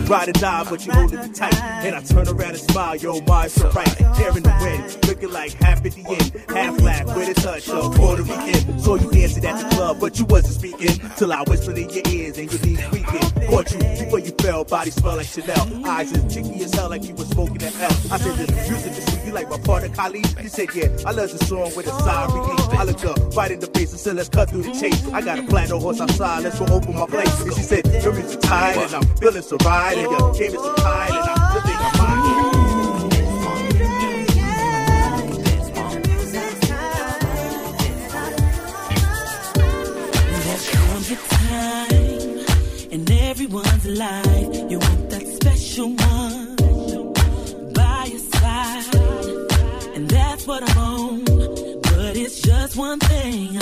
Ride 0.08 0.28
or 0.28 0.32
die, 0.32 0.64
but 0.70 0.86
you 0.86 0.92
holding 0.92 1.20
me 1.20 1.28
tight. 1.30 1.54
And 1.60 1.94
I 1.94 2.00
turn 2.02 2.28
around 2.28 2.50
and 2.50 2.58
smile, 2.58 2.96
yo, 2.96 3.20
my 3.22 3.48
so 3.48 3.68
right. 3.70 4.00
In 4.00 4.42
the 4.42 4.54
wind, 4.60 5.06
looking 5.06 5.32
like 5.32 5.52
half 5.54 5.84
at 5.84 5.92
the 5.92 6.04
end, 6.08 6.50
half 6.50 6.80
laugh 6.80 7.06
with 7.16 7.36
a 7.36 7.40
touch 7.40 7.68
of 7.68 7.94
Puerto 7.94 8.22
Rican. 8.22 8.78
Saw 8.78 8.96
you 8.96 9.10
dancing 9.10 9.44
at 9.44 9.62
the 9.62 9.76
club, 9.76 9.98
but 10.00 10.18
you 10.18 10.24
wasn't 10.26 10.54
speaking. 10.54 11.00
Till 11.16 11.32
I 11.32 11.42
whispered 11.46 11.78
in 11.78 11.90
your 11.90 12.02
ears 12.08 12.38
and 12.38 12.52
your 12.52 12.60
knees 12.62 12.80
creaking. 12.88 13.48
Caught 13.48 13.72
you 13.72 13.78
before 13.78 14.18
you 14.20 14.32
fell, 14.40 14.64
body 14.64 14.90
smell 14.90 15.16
like 15.16 15.26
Chanel. 15.26 15.86
Eyes 15.86 16.12
as 16.12 16.34
chicky 16.34 16.62
as 16.62 16.72
hell, 16.74 16.88
like 16.88 17.04
you 17.04 17.14
was 17.14 17.28
smoking 17.28 17.62
an. 17.62 17.72
I 17.74 18.18
said, 18.18 18.36
this 18.36 18.68
music 18.68 18.92
is 18.92 19.04
sweet, 19.06 19.26
you 19.26 19.32
like 19.32 19.50
my 19.50 19.58
partner 19.58 19.88
Khalid? 19.88 20.26
She 20.40 20.48
said, 20.48 20.68
yeah, 20.74 20.88
I 21.04 21.12
love 21.12 21.30
the 21.36 21.44
song 21.44 21.72
with 21.76 21.86
a 21.88 21.92
relief. 22.32 22.60
I 22.78 22.84
looked 22.84 23.04
up 23.04 23.18
right 23.36 23.50
in 23.50 23.60
the 23.60 23.66
face 23.68 23.90
and 23.90 24.00
said, 24.00 24.16
let's 24.16 24.28
cut 24.28 24.50
through 24.50 24.62
the 24.62 24.72
chase. 24.72 25.06
I 25.08 25.20
got 25.20 25.38
a 25.38 25.42
platinum 25.42 25.80
horse 25.80 26.00
outside, 26.00 26.44
let's 26.44 26.58
go 26.58 26.66
open 26.66 26.94
my 26.94 27.06
place. 27.06 27.40
And 27.42 27.54
she 27.54 27.62
said, 27.62 27.86
your 28.02 28.12
music 28.12 28.40
tight 28.40 28.76
and 28.76 28.94
I'm 28.94 29.16
feeling 29.16 29.42
so 29.42 29.56
right. 29.64 29.95
And 29.96 30.10
your 30.10 30.32
game 30.34 30.54
is 30.54 30.60
so 30.60 30.74
tight 30.74 31.10
and 31.10 31.28
I'm 31.30 31.62
feeling 31.62 31.80
I'm 31.86 31.96
mine. 31.98 32.26
There 40.44 40.62
comes 40.72 41.08
a 41.10 41.16
time 41.16 42.92
in 42.92 43.00
everyone's 43.12 43.86
life 43.86 44.70
you 44.70 44.78
want 44.78 45.10
that 45.10 45.26
special 45.38 45.88
one 45.88 46.56
by 47.72 48.04
your 48.10 48.24
side, 48.36 48.94
and 49.94 50.08
that's 50.10 50.46
what 50.46 50.62
I'm 50.68 50.78
on. 50.78 51.24
But 51.24 52.16
it's 52.16 52.40
just 52.42 52.76
one 52.76 52.98
thing. 53.00 53.58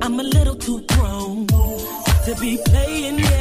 I'm 0.00 0.20
a 0.20 0.22
little 0.22 0.54
too 0.54 0.80
grown 0.92 1.46
to 1.46 2.36
be 2.40 2.56
playing 2.66 3.16
games. 3.16 3.39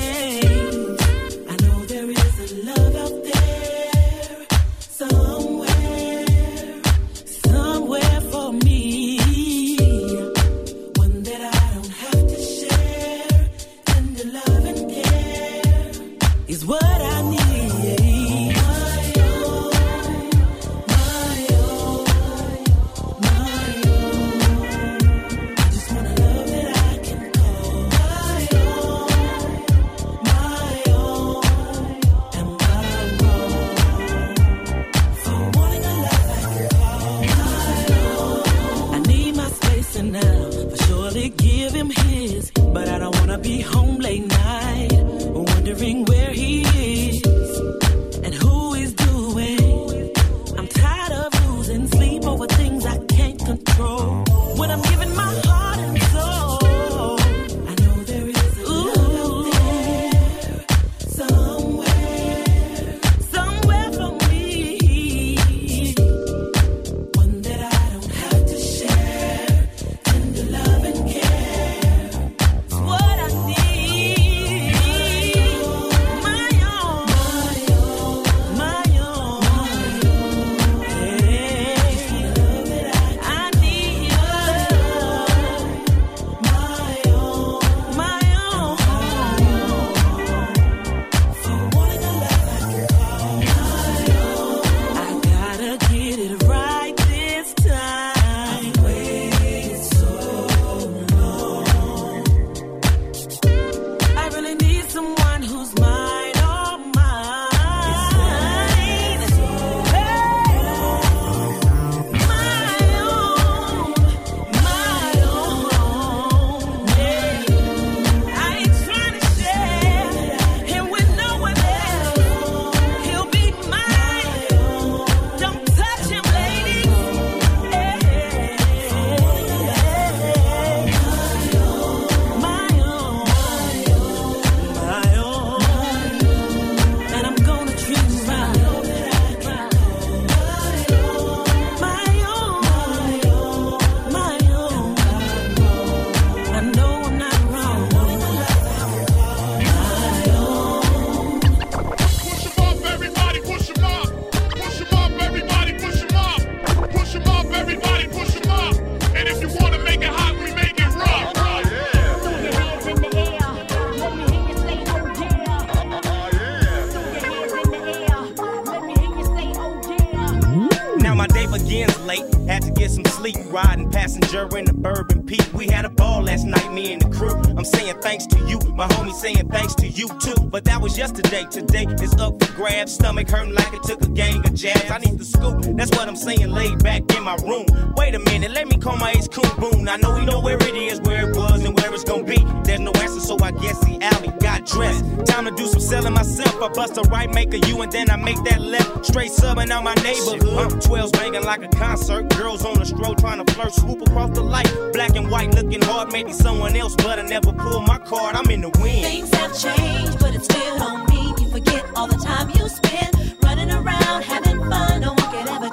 Hurting 183.30 183.54
like 183.54 183.74
it 183.74 183.84
took 183.84 184.02
a 184.02 184.10
gang 184.10 184.46
of 184.46 184.54
jabs. 184.54 184.90
I 184.92 184.98
need 184.98 185.18
the 185.18 185.26
scoop. 185.26 185.62
That's 185.78 185.92
what 185.92 186.08
I'm 186.08 186.16
saying. 186.16 186.50
Laid 186.50 186.84
back 186.84 187.04
in 187.16 187.24
my 187.24 187.36
room. 187.48 187.66
Wait 187.96 188.16
a 188.16 188.20
minute, 188.20 188.52
let 188.52 188.68
me 188.68 188.78
call 188.78 188.98
my 188.98 189.12
ace 189.12 189.28
coon 189.28 189.50
boom. 189.58 189.88
I 189.88 189.98
know 189.98 190.16
we 190.16 190.26
know 190.26 190.40
where 190.40 190.58
it 190.58 190.76
is, 190.76 191.00
where 191.02 191.30
it 191.30 191.36
was, 191.36 191.64
and 191.64 191.78
where 191.80 191.94
it's 191.94 192.04
gonna 192.04 192.24
be. 192.24 192.44
There's 192.64 192.80
no 192.80 192.92
answer, 192.92 193.20
so 193.20 193.38
I 193.42 193.52
guess 193.52 193.80
the 193.80 193.98
alley 194.02 194.34
got 194.40 194.66
dressed. 194.66 195.04
Time 195.26 195.46
to 195.46 195.52
do 195.52 195.68
some 195.68 195.82
selling 195.82 196.14
myself. 196.14 196.56
I 196.62 196.70
bust 196.70 196.98
a 196.98 197.02
right, 197.04 197.32
make 197.34 197.54
a 197.54 197.60
U, 197.70 197.82
and 197.82 197.92
then 197.92 198.10
I 198.10 198.16
make 198.16 198.42
that. 198.44 198.62
Straight 199.10 199.32
subbing 199.32 199.72
out 199.72 199.84
my 199.84 199.96
neighborhood. 200.04 200.84
12's 200.84 201.12
banging 201.14 201.44
like 201.44 201.64
a 201.64 201.68
concert. 201.70 202.30
Girls 202.38 202.64
on 202.64 202.78
the 202.78 202.86
stroll 202.86 203.16
trying 203.16 203.44
to 203.44 203.54
flirt. 203.54 203.74
Swoop 203.74 204.04
across 204.04 204.30
the 204.36 204.44
light. 204.44 204.72
Black 204.94 205.16
and 205.16 205.32
white 205.32 205.52
looking 205.56 205.82
hard. 205.82 206.12
Maybe 206.12 206.32
someone 206.32 206.76
else, 206.76 206.96
but 206.96 207.18
I 207.18 207.24
never 207.24 207.52
pull 207.52 207.82
my 207.82 207.98
card. 207.98 208.36
I'm 208.36 208.48
in 208.52 208.62
the 208.62 208.70
wind. 208.80 209.04
Things 209.04 209.34
have 209.34 209.58
changed, 209.58 210.20
but 210.20 210.36
it 210.36 210.44
still 210.44 210.78
don't 210.78 211.10
mean 211.10 211.34
you 211.40 211.50
forget 211.50 211.86
all 211.96 212.06
the 212.06 212.18
time 212.18 212.52
you 212.52 212.70
spend 212.70 213.36
running 213.42 213.72
around 213.72 214.22
having 214.22 214.60
fun. 214.70 215.02
No 215.02 215.14
one 215.14 215.32
can 215.34 215.48
ever 215.48 215.70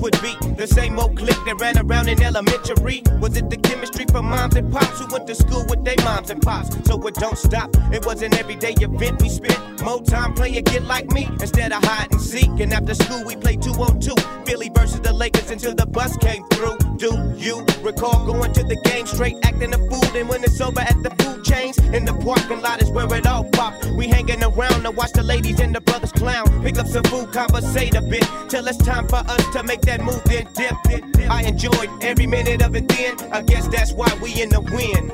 would 0.00 0.20
be 0.22 0.34
the 0.56 0.66
same 0.66 0.98
old 0.98 1.16
clique 1.16 1.44
that 1.46 1.56
ran 1.60 1.78
around 1.78 2.08
in 2.08 2.22
elementary? 2.22 3.02
Was 3.20 3.36
it 3.36 3.50
the 3.50 3.59
chemistry 3.80 4.04
for 4.12 4.22
moms 4.22 4.56
and 4.56 4.70
pops 4.70 4.98
who 4.98 5.06
went 5.06 5.26
to 5.26 5.34
school 5.34 5.64
with 5.70 5.82
their 5.84 5.96
moms 6.04 6.28
and 6.28 6.42
pops? 6.42 6.68
So 6.86 7.00
it 7.06 7.14
don't 7.14 7.38
stop. 7.38 7.70
It 7.90 8.04
was 8.04 8.20
an 8.20 8.34
everyday 8.34 8.72
event. 8.72 9.22
We 9.22 9.30
spent 9.30 9.82
more 9.82 10.02
time 10.02 10.34
playing 10.34 10.64
get 10.64 10.84
like 10.84 11.10
me 11.12 11.26
instead 11.40 11.72
of 11.72 11.82
hide 11.82 12.12
and 12.12 12.20
seek. 12.20 12.50
And 12.60 12.74
after 12.74 12.94
school 12.94 13.24
we 13.24 13.36
played 13.36 13.62
two 13.62 13.72
on 13.72 13.98
two. 13.98 14.14
Philly 14.44 14.70
versus 14.74 15.00
the 15.00 15.14
Lakers 15.14 15.50
until 15.50 15.74
the 15.74 15.86
bus 15.86 16.14
came 16.18 16.46
through. 16.48 16.76
Do 16.98 17.32
you 17.38 17.64
recall 17.80 18.26
going 18.26 18.52
to 18.52 18.62
the 18.64 18.76
game 18.84 19.06
straight 19.06 19.36
acting 19.44 19.72
a 19.72 19.78
fool? 19.78 20.04
And 20.14 20.28
when 20.28 20.44
it's 20.44 20.60
over 20.60 20.80
at 20.80 21.02
the 21.02 21.10
food 21.22 21.42
chains 21.42 21.78
in 21.78 22.04
the 22.04 22.12
parking 22.12 22.60
lot 22.60 22.82
is 22.82 22.90
where 22.90 23.12
it 23.14 23.26
all 23.26 23.44
popped. 23.44 23.86
We 23.96 24.08
hanging 24.08 24.42
around 24.42 24.82
to 24.82 24.90
watch 24.90 25.12
the 25.12 25.22
ladies 25.22 25.58
and 25.60 25.74
the 25.74 25.80
brothers 25.80 26.12
clown. 26.12 26.62
Pick 26.62 26.78
up 26.78 26.86
some 26.86 27.04
food, 27.04 27.32
conversate 27.32 27.94
a 27.94 28.02
bit 28.02 28.26
till 28.50 28.66
it's 28.66 28.76
time 28.76 29.08
for 29.08 29.22
us 29.34 29.46
to 29.54 29.62
make 29.62 29.80
that 29.82 30.02
move. 30.02 30.22
Then 30.24 30.46
dip. 30.54 30.76
I 31.30 31.42
enjoyed 31.44 31.88
every 32.02 32.26
minute 32.26 32.60
of 32.60 32.74
it. 32.74 32.88
Then 32.88 33.16
I 33.32 33.42
guess 33.42 33.68
that's 33.70 33.92
why 33.92 34.12
we 34.20 34.40
in 34.42 34.48
the 34.50 34.60
win. 34.60 35.10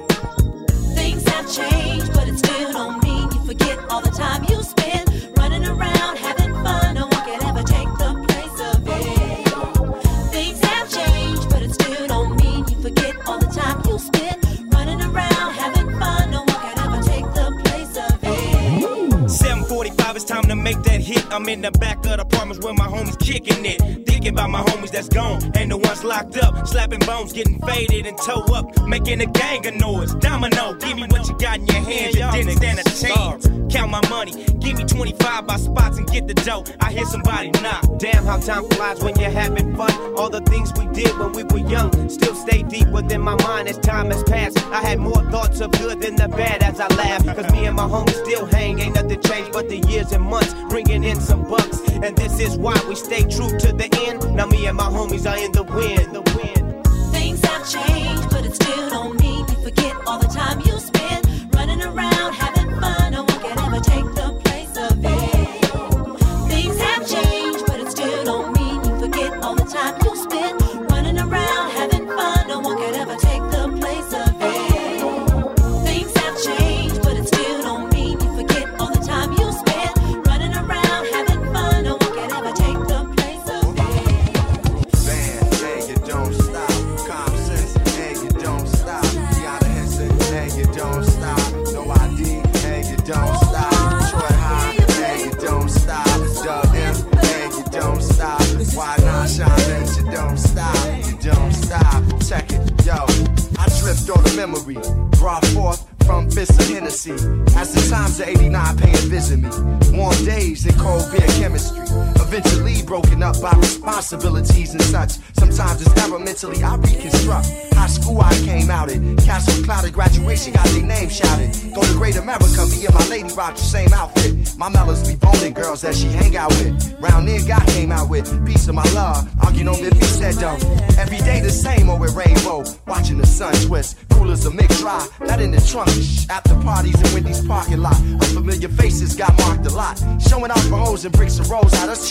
Things 0.94 1.22
have 1.28 1.46
changed, 1.52 2.12
but 2.14 2.28
it 2.28 2.38
still 2.38 2.72
don't 2.72 3.02
mean 3.02 3.30
you 3.30 3.44
forget 3.44 3.78
all 3.90 4.00
the 4.00 4.10
time 4.10 4.44
you 4.48 4.62
spend 4.62 5.08
running 5.36 5.64
around 5.64 6.16
having 6.18 6.52
fun. 6.64 6.94
No 6.94 7.06
one 7.06 7.24
can 7.24 7.42
ever 7.44 7.62
take 7.62 7.88
the 8.02 8.10
place 8.26 8.58
of 8.72 8.82
it. 8.86 10.32
Things 10.32 10.60
have 10.64 10.90
changed, 10.90 11.48
but 11.50 11.62
it 11.62 11.72
still 11.74 12.06
don't 12.06 12.36
mean 12.42 12.66
you 12.68 12.80
forget 12.82 13.14
all 13.28 13.38
the 13.38 13.46
time 13.46 13.82
you 13.86 13.98
spend 13.98 14.42
running 14.72 15.00
around 15.02 15.52
having 15.54 15.90
fun. 15.98 16.30
No 16.30 16.40
one 16.40 16.60
can 16.64 16.78
ever 16.78 17.02
take 17.02 17.26
the 17.34 17.60
place 17.64 17.96
of 17.96 18.18
it. 18.22 19.30
745, 19.30 20.16
it's 20.16 20.24
time 20.24 20.44
to 20.44 20.56
make 20.56 20.82
that 20.84 21.00
hit. 21.00 21.24
I'm 21.30 21.48
in 21.48 21.60
the 21.60 21.70
back 21.72 21.98
of 21.98 22.04
the 22.04 22.20
apartments 22.22 22.64
where 22.64 22.74
my 22.74 22.86
homies 22.86 23.18
kicking 23.18 23.66
it. 23.66 24.06
Thinking 24.26 24.40
about 24.40 24.50
my 24.50 24.62
homies 24.72 24.90
that's 24.90 25.08
gone, 25.08 25.40
and 25.54 25.70
the 25.70 25.76
ones 25.76 26.02
locked 26.02 26.36
up. 26.38 26.66
Slapping 26.66 26.98
bones, 26.98 27.32
getting 27.32 27.60
faded 27.60 28.06
and 28.06 28.18
toe 28.18 28.42
up. 28.54 28.66
Making 28.88 29.20
a 29.20 29.26
gang 29.26 29.64
of 29.64 29.76
noise. 29.76 30.16
Domino, 30.16 30.74
give 30.74 30.96
me 30.96 31.06
what 31.06 31.28
you 31.28 31.38
got 31.38 31.60
in 31.60 31.66
your 31.66 31.76
hands. 31.76 32.16
You 32.16 32.32
didn't 32.32 32.56
stand 32.56 32.80
a 32.80 32.82
chance. 32.82 33.46
Count 33.72 33.92
my 33.92 34.00
money, 34.08 34.32
give 34.58 34.78
me 34.78 34.84
25 34.84 35.46
by 35.46 35.56
spots 35.56 35.98
and 35.98 36.08
get 36.08 36.26
the 36.26 36.34
dough. 36.34 36.64
I 36.80 36.92
hear 36.92 37.04
somebody 37.06 37.50
knock. 37.62 37.84
Damn, 37.98 38.24
how 38.24 38.38
time 38.38 38.64
flies 38.70 39.00
when 39.00 39.14
you're 39.18 39.30
having 39.30 39.76
fun. 39.76 39.92
All 40.16 40.30
the 40.30 40.40
things 40.40 40.72
we 40.74 40.86
did 40.86 41.16
when 41.18 41.32
we 41.32 41.44
were 41.44 41.68
young 41.68 42.08
still 42.08 42.34
stay 42.34 42.62
deep 42.62 42.88
within 42.88 43.20
my 43.20 43.36
mind 43.42 43.68
as 43.68 43.78
time 43.78 44.10
has 44.10 44.24
passed. 44.24 44.58
I 44.72 44.80
had 44.80 44.98
more 44.98 45.22
thoughts 45.30 45.60
of 45.60 45.70
good 45.72 46.00
than 46.00 46.16
the 46.16 46.28
bad 46.28 46.62
as 46.62 46.80
I 46.80 46.88
laugh. 46.96 47.24
Cause 47.26 47.52
me 47.52 47.66
and 47.66 47.76
my 47.76 47.84
homies 47.84 48.24
still 48.24 48.46
hang. 48.46 48.80
Ain't 48.80 48.94
nothing 48.94 49.20
changed 49.22 49.52
but 49.52 49.68
the 49.68 49.78
years 49.88 50.10
and 50.12 50.24
months 50.24 50.54
bringing 50.68 51.04
in 51.04 51.20
some 51.20 51.48
bucks. 51.48 51.80
And 51.90 52.16
this 52.16 52.40
is 52.40 52.56
why 52.56 52.80
we 52.88 52.94
stay 52.94 53.22
true 53.22 53.56
to 53.58 53.72
the 53.72 53.88
end. 54.08 54.15
Now 54.34 54.46
me 54.46 54.66
and 54.66 54.76
my 54.76 54.84
homies 54.84 55.30
are 55.30 55.38
in 55.38 55.52
the 55.52 55.62
wind. 55.62 56.14
The 56.14 56.22
wind. 56.36 56.86
Things 57.12 57.44
have 57.44 57.68
changed, 57.68 58.30
but 58.30 58.44
it 58.46 58.54
still 58.54 58.90
don't 58.90 59.18
mean 59.20 59.46
you 59.48 59.56
forget 59.62 59.94
all 60.06 60.18
the 60.18 60.28
time 60.28 60.60
you 60.60 60.78
spend 60.78 61.54
running 61.54 61.82
around 61.82 62.32
having 62.34 62.55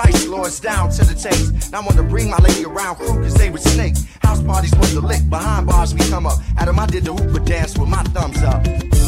spice 0.00 0.26
lords 0.26 0.60
down 0.60 0.90
to 0.90 1.04
the 1.04 1.14
taste. 1.14 1.72
Now 1.72 1.80
I 1.80 1.84
wanna 1.84 2.02
bring 2.02 2.30
my 2.30 2.38
lady 2.38 2.64
around 2.64 2.96
crew 2.96 3.22
cause 3.22 3.34
they 3.34 3.50
with 3.50 3.62
snakes. 3.62 4.06
House 4.22 4.42
parties 4.42 4.74
was 4.76 4.94
the 4.94 5.00
lick, 5.00 5.28
behind 5.28 5.66
bars 5.66 5.94
we 5.94 6.00
come 6.08 6.26
up. 6.26 6.38
Adam, 6.58 6.78
I 6.78 6.86
did 6.86 7.04
the 7.04 7.12
hooper 7.12 7.40
dance 7.40 7.76
with 7.76 7.88
my 7.88 8.02
thumbs 8.14 8.42
up. 8.42 8.99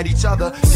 fight 0.00 0.10
each 0.10 0.24
other. 0.24 0.69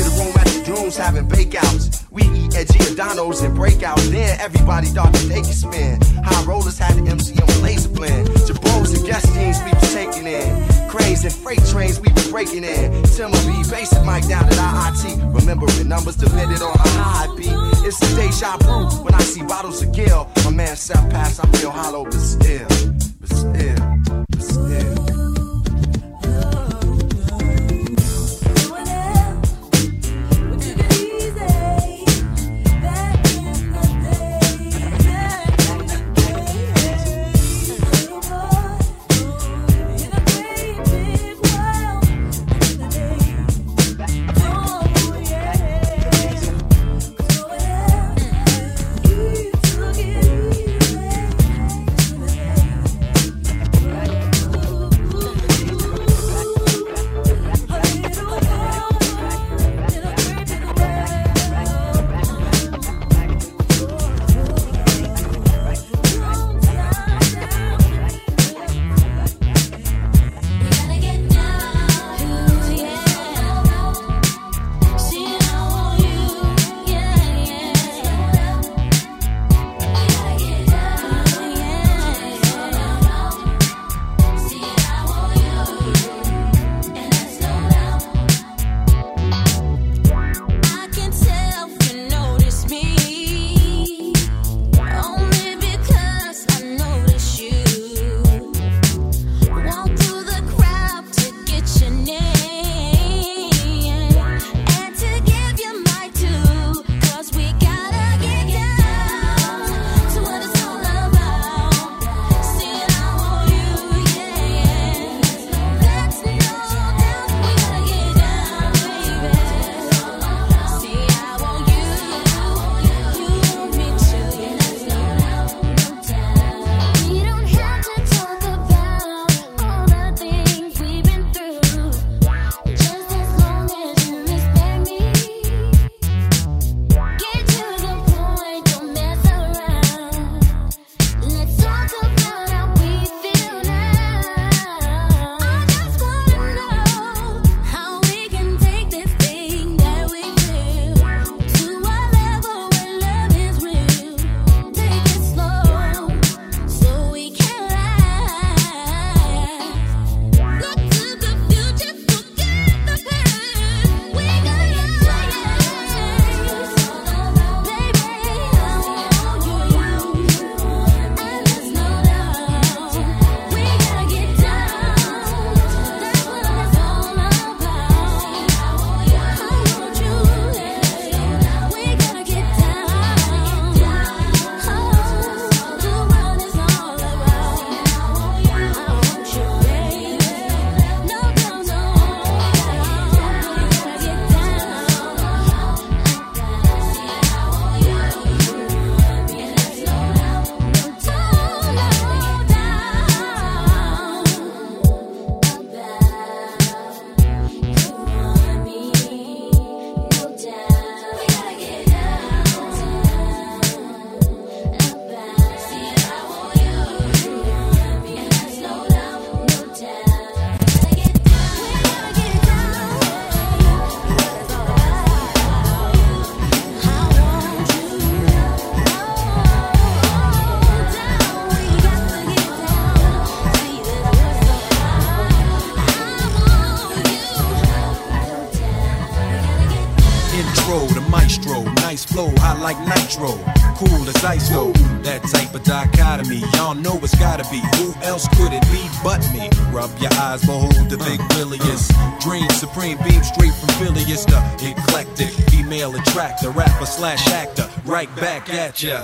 Ya. 258.82 258.98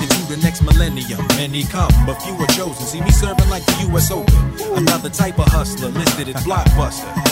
Into 0.00 0.22
the 0.28 0.38
next 0.42 0.62
millennium, 0.62 1.26
many 1.36 1.64
come, 1.64 1.92
but 2.06 2.20
few 2.22 2.34
are 2.34 2.46
chosen. 2.46 2.86
See 2.86 3.00
me 3.00 3.10
serving 3.10 3.48
like 3.50 3.64
the 3.66 3.88
U.S. 3.90 4.10
Open. 4.10 4.34
Another 4.76 5.10
type 5.10 5.38
of 5.38 5.46
hustler 5.46 5.88
listed 5.88 6.28
as 6.28 6.44
blockbuster. 6.44 7.29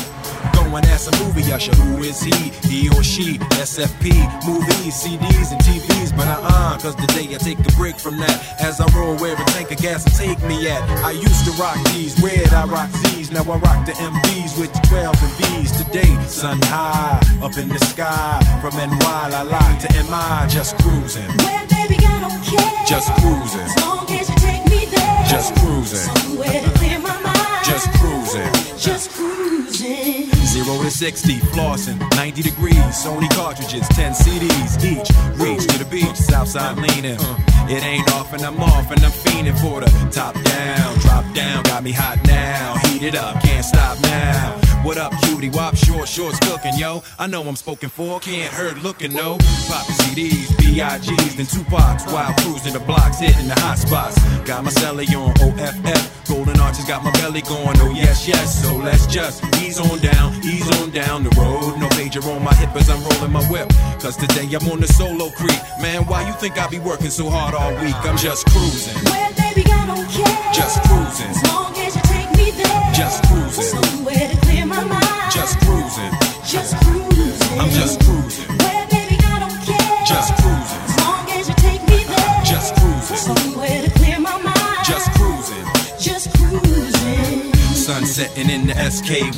Going 0.69 0.85
as 0.93 1.09
a 1.09 1.25
movie 1.25 1.51
usher. 1.51 1.75
Who 1.77 2.03
is 2.03 2.21
he? 2.21 2.53
He 2.69 2.91
or 2.91 3.03
she? 3.03 3.39
SFP, 3.57 4.13
movies, 4.47 5.01
CDs, 5.01 5.51
and 5.51 5.61
TVs. 5.63 6.15
But 6.15 6.29
uh 6.29 6.41
uh, 6.43 6.79
cause 6.79 6.95
today 6.95 7.35
I 7.35 7.39
take 7.39 7.59
a 7.61 7.73
break 7.73 7.97
from 7.97 8.19
that. 8.19 8.37
As 8.61 8.79
I 8.79 8.87
roll 8.95 9.17
where 9.17 9.33
a 9.33 9.45
tank 9.57 9.71
of 9.71 9.79
gas 9.79 10.05
will 10.05 10.13
take 10.13 10.43
me 10.45 10.69
at. 10.69 10.83
I 11.03 11.13
used 11.13 11.45
to 11.47 11.53
rock 11.53 11.79
these, 11.95 12.21
where'd 12.21 12.53
I 12.53 12.67
rock 12.67 12.91
these? 13.05 13.31
Now 13.31 13.51
I 13.51 13.57
rock 13.57 13.87
the 13.87 13.93
MVs 13.93 14.61
with 14.61 14.71
the 14.75 14.81
12s 14.93 15.23
and 15.25 15.33
Vs. 15.41 15.85
Today, 15.87 16.13
sun 16.27 16.61
high, 16.65 17.19
up 17.43 17.57
in 17.57 17.71
the 17.71 17.79
sky. 17.79 18.37
From 18.61 18.77
NY, 18.77 19.29
la 19.33 19.43
la 19.49 19.65
to 19.79 19.89
MI, 20.05 20.53
just 20.53 20.77
cruising. 20.83 21.29
Well, 21.39 21.67
baby, 21.69 21.97
I 22.05 22.29
don't 22.29 22.45
care. 22.45 22.85
Just 22.85 23.09
cruising. 23.25 23.61
As 23.61 23.81
long 23.81 24.05
as 24.11 24.29
you 24.29 24.37
take 24.37 24.65
me 24.69 24.85
there. 24.85 25.25
Just 25.33 25.55
cruising. 25.57 26.13
Somewhere 26.13 26.61
to 26.61 26.71
clear 26.79 26.99
my 26.99 27.23
mind. 27.23 27.28
Just 27.69 27.93
cruising. 27.93 28.53
Just 28.79 29.11
cruising. 29.11 30.31
Zero 30.47 30.83
to 30.83 30.91
60, 30.91 31.35
flossing, 31.53 31.99
90 32.17 32.43
degrees, 32.43 32.77
Sony 32.77 33.29
cartridges, 33.35 33.87
10 33.89 34.13
CDs 34.13 34.83
each. 34.83 35.11
Reach 35.39 35.67
to 35.67 35.79
the 35.79 35.87
beach, 35.91 36.17
Southside 36.17 36.79
leaning. 36.79 37.19
Uh, 37.21 37.67
it 37.69 37.85
ain't 37.85 38.11
off 38.15 38.33
and 38.33 38.43
I'm 38.43 38.59
off 38.61 38.91
and 38.91 39.05
I'm 39.05 39.11
fiending 39.11 39.59
for 39.61 39.81
the 39.81 39.91
top 40.11 40.35
down, 40.43 40.99
drop 41.01 41.35
down, 41.35 41.63
got 41.65 41.83
me 41.83 41.93
hot 41.93 42.19
now. 42.27 42.77
Heat 42.89 43.03
it 43.03 43.15
up, 43.15 43.43
can't 43.43 43.65
stop 43.65 44.01
now. 44.03 44.78
What 44.85 44.97
up, 44.97 45.13
cutie? 45.23 45.51
Wop, 45.51 45.77
short, 45.77 46.09
shorts 46.09 46.39
cooking, 46.39 46.73
yo. 46.77 47.03
I 47.19 47.27
know 47.27 47.43
I'm 47.43 47.57
spoken 47.57 47.89
for, 47.89 48.21
can't 48.21 48.53
hurt 48.53 48.83
looking, 48.83 49.13
no. 49.13 49.37
Poppin' 49.69 49.95
CDs, 49.97 50.57
B.I.G's, 50.59 51.37
then 51.37 51.47
Tupac's 51.47 52.05
while 52.13 52.33
cruising 52.39 52.73
the 52.73 52.81
blocks, 52.81 53.19
hitting 53.19 53.49
the 53.49 53.59
hot 53.61 53.77
spots. 53.77 54.17
Got 54.45 54.65
my 54.65 54.71
celly 54.71 55.09
on 55.15 55.31
OFF, 55.43 56.29
golden 56.29 56.59
arches 56.61 56.85
got 56.85 57.03
my 57.03 57.11
belly 57.13 57.43
going, 57.43 57.77
oh 57.81 57.93
yes, 57.95 58.27
yes. 58.29 58.63
So 58.63 58.77
let's 58.77 59.07
just 59.07 59.45
ease 59.57 59.81
on 59.81 59.99
down, 59.99 60.33
ease 60.45 60.71
on 60.81 60.91
down 60.91 61.25
the 61.25 61.31
road. 61.31 61.77
No 61.79 61.89
major 61.97 62.23
on 62.23 62.43
my 62.43 62.55
hip 62.55 62.75
as 62.77 62.89
I'm 62.89 63.03
rolling 63.03 63.33
my 63.33 63.45
whip. 63.51 63.69
Cause 64.01 64.17
today 64.17 64.47
I'm 64.55 64.67
on 64.71 64.81
the 64.81 64.89
solo 64.89 65.31
creep. 65.31 65.61
Man, 65.83 66.07
why 66.07 66.27
you 66.27 66.33
think 66.35 66.57
I 66.57 66.69
be 66.69 66.79
working 66.79 67.11
so 67.11 67.29
hard 67.29 67.55
all 67.55 67.73
week? 67.85 67.97
I'm 68.07 68.17
just 68.17 68.47
cruising. 68.47 68.95
Well, 69.05 69.33
baby, 69.35 69.69
I 69.71 69.87
don't 69.87 70.09
care. 70.09 70.53
Just 70.55 70.81
cruising. 70.85 71.78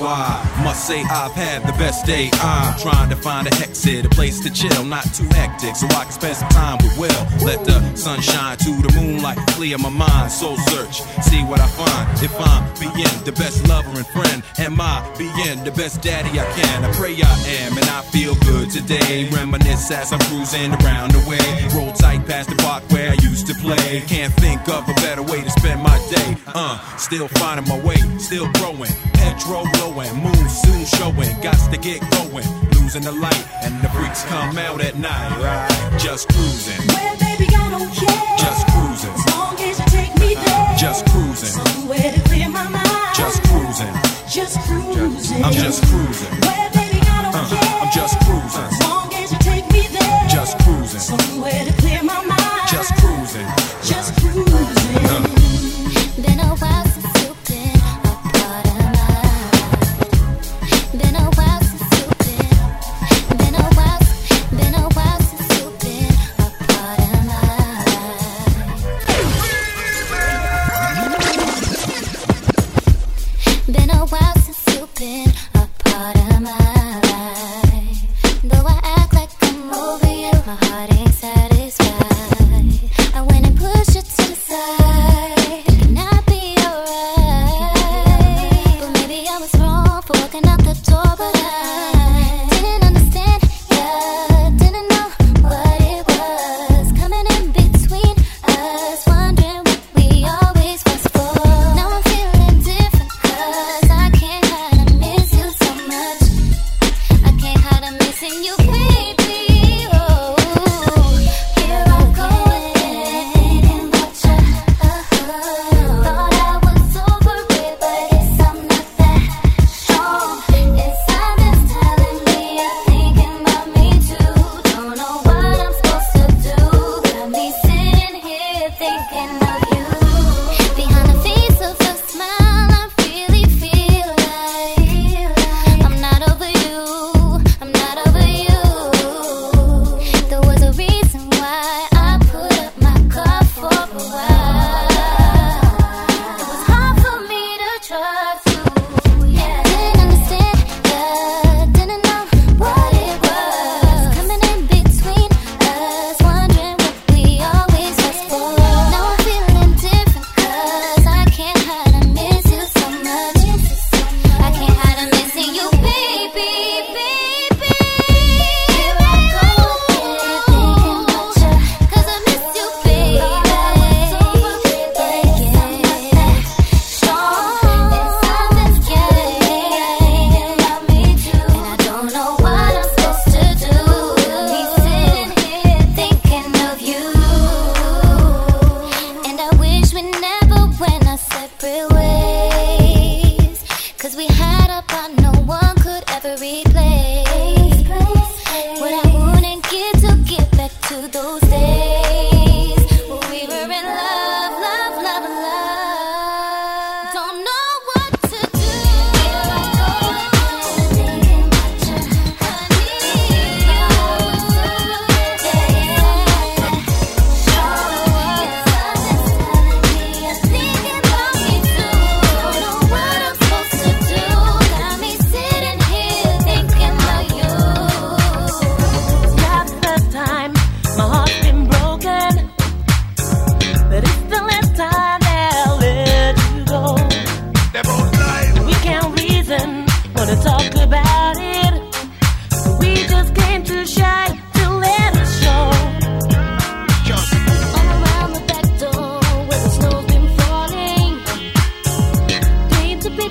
SKY. 0.00 0.64
Must 0.64 0.86
say 0.86 1.02
I've 1.02 1.32
had 1.32 1.62
the 1.62 1.72
best 1.72 2.06
day. 2.06 2.30
I'm 2.40 2.78
trying 2.78 3.10
to 3.10 3.16
find 3.16 3.46
a 3.46 3.54
exit, 3.56 4.06
a 4.06 4.08
place 4.08 4.40
to 4.40 4.50
chill, 4.50 4.84
not 4.84 5.04
too 5.14 5.28
hectic, 5.30 5.76
so 5.76 5.86
I 5.88 6.04
can 6.04 6.12
spend 6.12 6.36
some 6.36 6.48
time 6.48 6.78
with 6.82 6.96
Will. 6.98 7.22
Let 7.44 7.64
the 7.64 7.78
sunshine 7.96 8.56
to 8.58 8.70
the 8.82 8.92
moonlight 8.96 9.38
clear 9.48 9.76
my 9.78 9.90
mind. 9.90 10.32
Soul 10.32 10.56
search, 10.68 11.02
see 11.22 11.42
what 11.44 11.60
I 11.60 11.66
find. 11.66 12.08
If 12.22 12.34
I'm 12.40 12.64
being 12.80 13.24
the 13.24 13.32
best 13.32 13.68
lover 13.68 13.90
and 13.90 14.06
friend, 14.06 14.42
am 14.58 14.80
I 14.80 15.04
being 15.18 15.64
the 15.64 15.72
best 15.72 16.02
daddy 16.02 16.38
I 16.40 16.44
can? 16.56 16.84
I 16.84 16.92
pray 16.92 17.14
I 17.20 17.34
am, 17.60 17.76
and 17.76 17.86
I 17.86 18.00
feel 18.10 18.34
good 18.46 18.70
today. 18.70 19.28
Reminisce 19.30 19.90
as 19.90 20.12
I'm 20.12 20.20
cruising 20.30 20.72
around 20.80 21.12
the 21.12 21.22
way. 21.28 21.44
Roll 21.76 21.92
tight 21.92 22.26
past 22.26 22.48
the 22.48 22.56
park 22.56 22.82
where 22.90 23.10
I 23.10 23.16
used 23.22 23.46
to 23.48 23.54
play. 23.54 24.02
Can't 24.06 24.32
think 24.34 24.66
of 24.68 24.88
a 24.88 24.94
better 25.04 25.22
way 25.22 25.42
to 25.42 25.50
spend 25.50 25.82
my 25.82 25.98
day. 26.10 26.36
Uh, 26.46 26.78
still 26.96 27.28
finding 27.28 27.68
my 27.68 27.78
way, 27.84 27.96
still 28.18 28.50
growing. 28.52 28.92
Petrol 29.14 29.66
glowing, 29.92 30.14
moon 30.22 30.48
soon 30.48 30.84
showing. 30.84 31.30
Gots 31.42 31.70
to 31.70 31.78
get 31.78 32.00
going, 32.10 32.46
losing 32.74 33.02
the 33.02 33.12
light, 33.12 33.44
and 33.62 33.80
the 33.82 33.88
freaks 33.90 34.24
come 34.24 34.58
out 34.58 34.80
at 34.80 34.96
night. 34.96 35.30
Right? 35.42 35.98
Just 35.98 36.28
cruising, 36.28 36.80
Well, 36.88 37.16
baby, 37.18 37.46
I 37.54 37.70
don't 37.70 37.90
care. 37.92 38.36
just 38.38 38.66
cruising, 38.68 39.14
As 39.14 39.34
long 39.34 39.54
as 39.60 39.78
you 39.78 39.86
take 39.86 40.14
me 40.18 40.34
there. 40.34 40.74
just 40.78 41.06
cruising, 41.06 41.64
Somewhere 41.64 42.12
to 42.12 42.20
clear 42.28 42.48
my 42.48 42.68
mind. 42.68 43.14
just 43.16 43.42
cruising. 43.44 43.94
Just 44.30 44.58
cruising. 44.66 45.44
I'm 45.44 45.52
just 45.52 45.82
cruising. 45.88 46.40
Well, 46.42 46.70
baby, 46.72 47.00
I 47.02 47.22
don't 47.22 47.34
Uh, 47.34 47.48
care. 47.48 47.82
I'm 47.82 47.90
just 47.92 48.14
cruising, 48.20 48.62
As 48.70 48.82
long 48.86 49.14
as 49.14 49.32
you 49.32 49.38
take 49.38 49.66
me 49.72 49.88
there. 49.90 50.28
just 50.30 50.58
cruising, 50.60 51.00
Somewhere 51.00 51.64
to 51.66 51.72
clear 51.82 52.02
my 52.04 52.22
mind. 52.24 52.68
just 52.70 52.94
cruising. 52.96 53.46
Just 53.82 54.14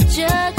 这 0.10 0.59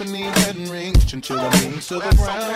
Tiffany 0.00 0.22
wedding 0.22 0.70
ring, 0.70 0.94
chinchilla 0.94 1.50
wings 1.60 1.88
to 1.88 1.96
the 1.96 2.16
ground. 2.16 2.54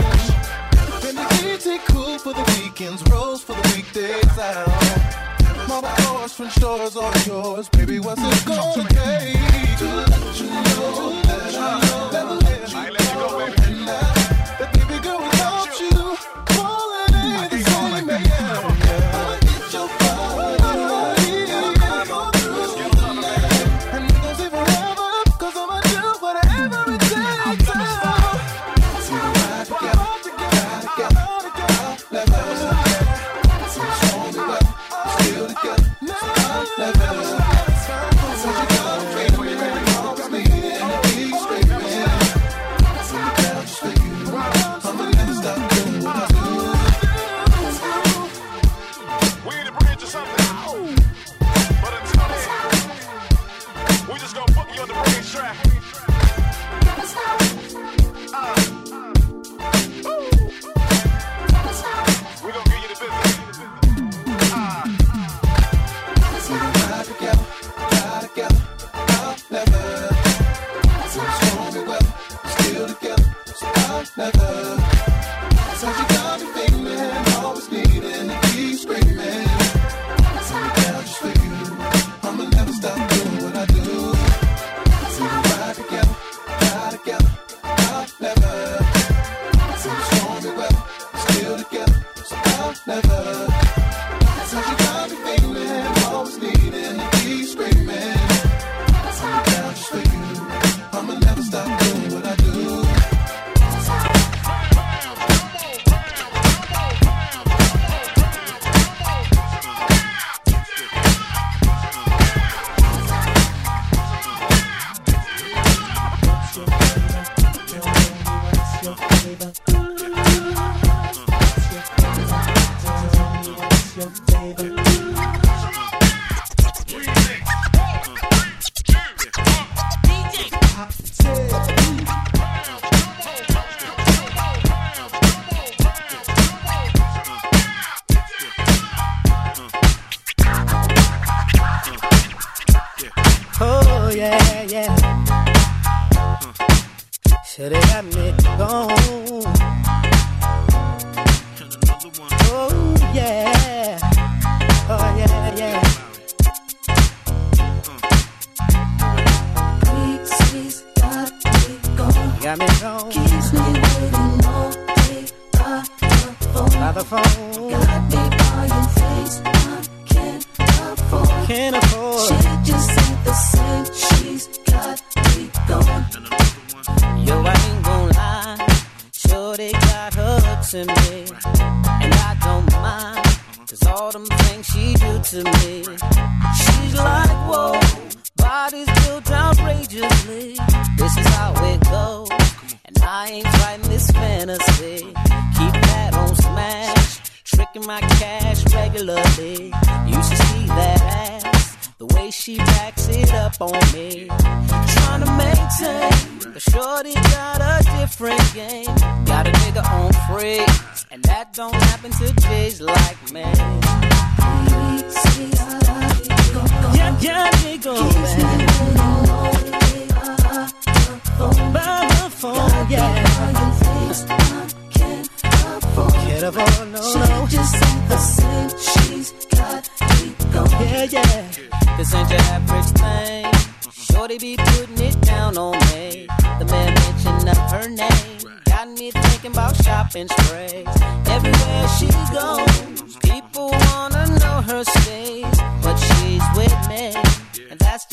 Then 1.02 1.14
the 1.14 1.26
kids 1.36 1.68
cool 1.92 2.18
for 2.18 2.32
the 2.32 2.42
weekends, 2.58 3.02
rose 3.10 3.42
for 3.42 3.52
the 3.52 3.74
weekdays 3.76 4.38
out. 4.38 5.68
Mama 5.68 5.94
calls, 5.98 6.32
French 6.32 6.54
doors 6.54 6.96
all 6.96 7.12
yours, 7.26 7.68
baby, 7.68 8.00
what's 8.00 8.22
it 8.22 8.46
gonna 8.46 8.88
take? 8.88 9.76
To 9.76 9.84
let 9.84 10.40
you 10.40 10.46
know, 10.46 11.20
let 11.26 11.52
you 11.52 11.60
know, 11.60 12.08
let 12.12 12.28
you 12.72 13.12
go, 13.12 13.40
and 13.40 13.84
now, 13.84 14.72
baby 14.72 14.98
girl 15.02 15.63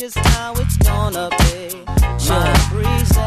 just 0.02 0.18
how 0.18 0.52
it's 0.54 0.78
gonna 0.78 1.30
be. 1.30 1.62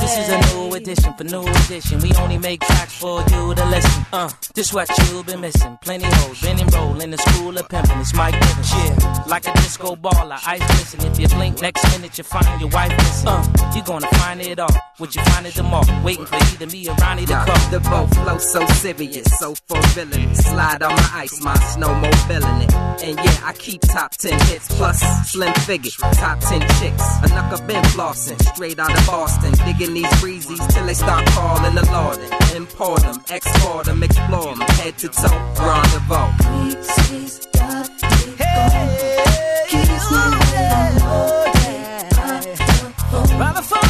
This 0.01 0.19
is 0.19 0.29
a 0.29 0.55
new 0.55 0.75
edition 0.75 1.15
for 1.15 1.23
new 1.23 1.47
edition. 1.47 2.01
We 2.01 2.13
only 2.15 2.37
make 2.37 2.63
tracks 2.63 2.99
for 2.99 3.21
you 3.21 3.55
to 3.55 3.65
listen. 3.67 4.07
Uh, 4.13 4.29
this 4.57 4.73
what 4.73 4.89
you've 4.99 5.25
been 5.25 5.41
missing. 5.41 5.79
Plenty 5.83 6.07
hoes, 6.07 6.41
been 6.43 6.59
enrolled 6.59 7.01
in 7.01 7.13
the 7.13 7.19
school 7.19 7.57
of 7.57 7.69
pimping. 7.69 8.01
It's 8.01 8.13
my 8.15 8.33
given. 8.33 8.65
Yeah, 8.75 9.25
like 9.29 9.47
a 9.47 9.53
disco 9.53 9.95
ball, 9.95 10.33
I 10.33 10.41
ice 10.47 10.69
listen. 10.81 11.01
If 11.13 11.21
you 11.21 11.29
blink 11.29 11.63
next 11.63 11.85
minute, 11.93 12.19
you 12.19 12.25
find 12.25 12.61
your 12.61 12.71
wife 12.71 12.91
missing. 12.97 13.29
Uh, 13.29 13.73
you 13.77 13.83
gonna 13.85 14.09
find 14.19 14.41
it 14.41 14.59
all. 14.59 14.75
What 14.99 15.15
you 15.15 15.23
find 15.23 15.47
it 15.47 15.55
tomorrow. 15.55 16.03
Waiting 16.03 16.27
for 16.27 16.37
either 16.37 16.67
me 16.67 16.89
or 16.89 16.97
Ronnie 16.97 17.27
to 17.27 17.35
call. 17.35 17.71
The 17.71 17.81
boat 17.89 18.13
flow 18.17 18.39
so 18.39 18.67
serious, 18.83 19.27
so 19.39 19.55
fulfilling. 19.69 20.35
Slide 20.35 20.83
on 20.83 20.91
my 20.91 21.11
ice, 21.23 21.41
my 21.41 21.55
snowmobile 21.55 22.57
in 22.57 22.63
it. 22.63 22.94
And 23.03 23.17
yeah, 23.17 23.41
I 23.43 23.53
keep 23.59 23.81
top 23.83 24.13
10 24.13 24.33
hits, 24.47 24.69
plus 24.77 25.01
slim 25.31 25.53
figure, 25.67 25.91
top 26.13 26.39
10 26.41 26.61
chicks. 26.61 27.03
A 27.23 27.29
knucker 27.29 27.67
been 27.67 27.83
flossing, 27.85 28.41
straight 28.55 28.79
out 28.79 28.97
of 28.97 29.07
Boston. 29.07 29.53
Digging 29.67 29.95
these 29.95 30.21
breezes 30.21 30.61
till 30.69 30.87
they 30.87 30.95
start 30.95 31.27
calling 31.29 31.75
the 31.75 31.83
Lorden. 31.83 32.57
Import 32.57 33.01
them, 33.03 33.17
export 33.31 33.87
them, 33.87 34.03
explore 34.03 34.55
them, 34.55 34.61
head 34.61 34.97
to 34.99 35.09
toe, 35.09 35.29
rendezvous. 35.59 36.15
Oh, 36.17 37.85
oh, 37.93 37.95
the 37.95 38.35
hey, 38.39 38.39
hey, 38.39 38.61
hey, 38.87 39.35
hey, 39.69 39.85
hey, 39.85 39.95
hey, 39.95 40.89
hey, 43.25 43.71
hey, 43.71 43.84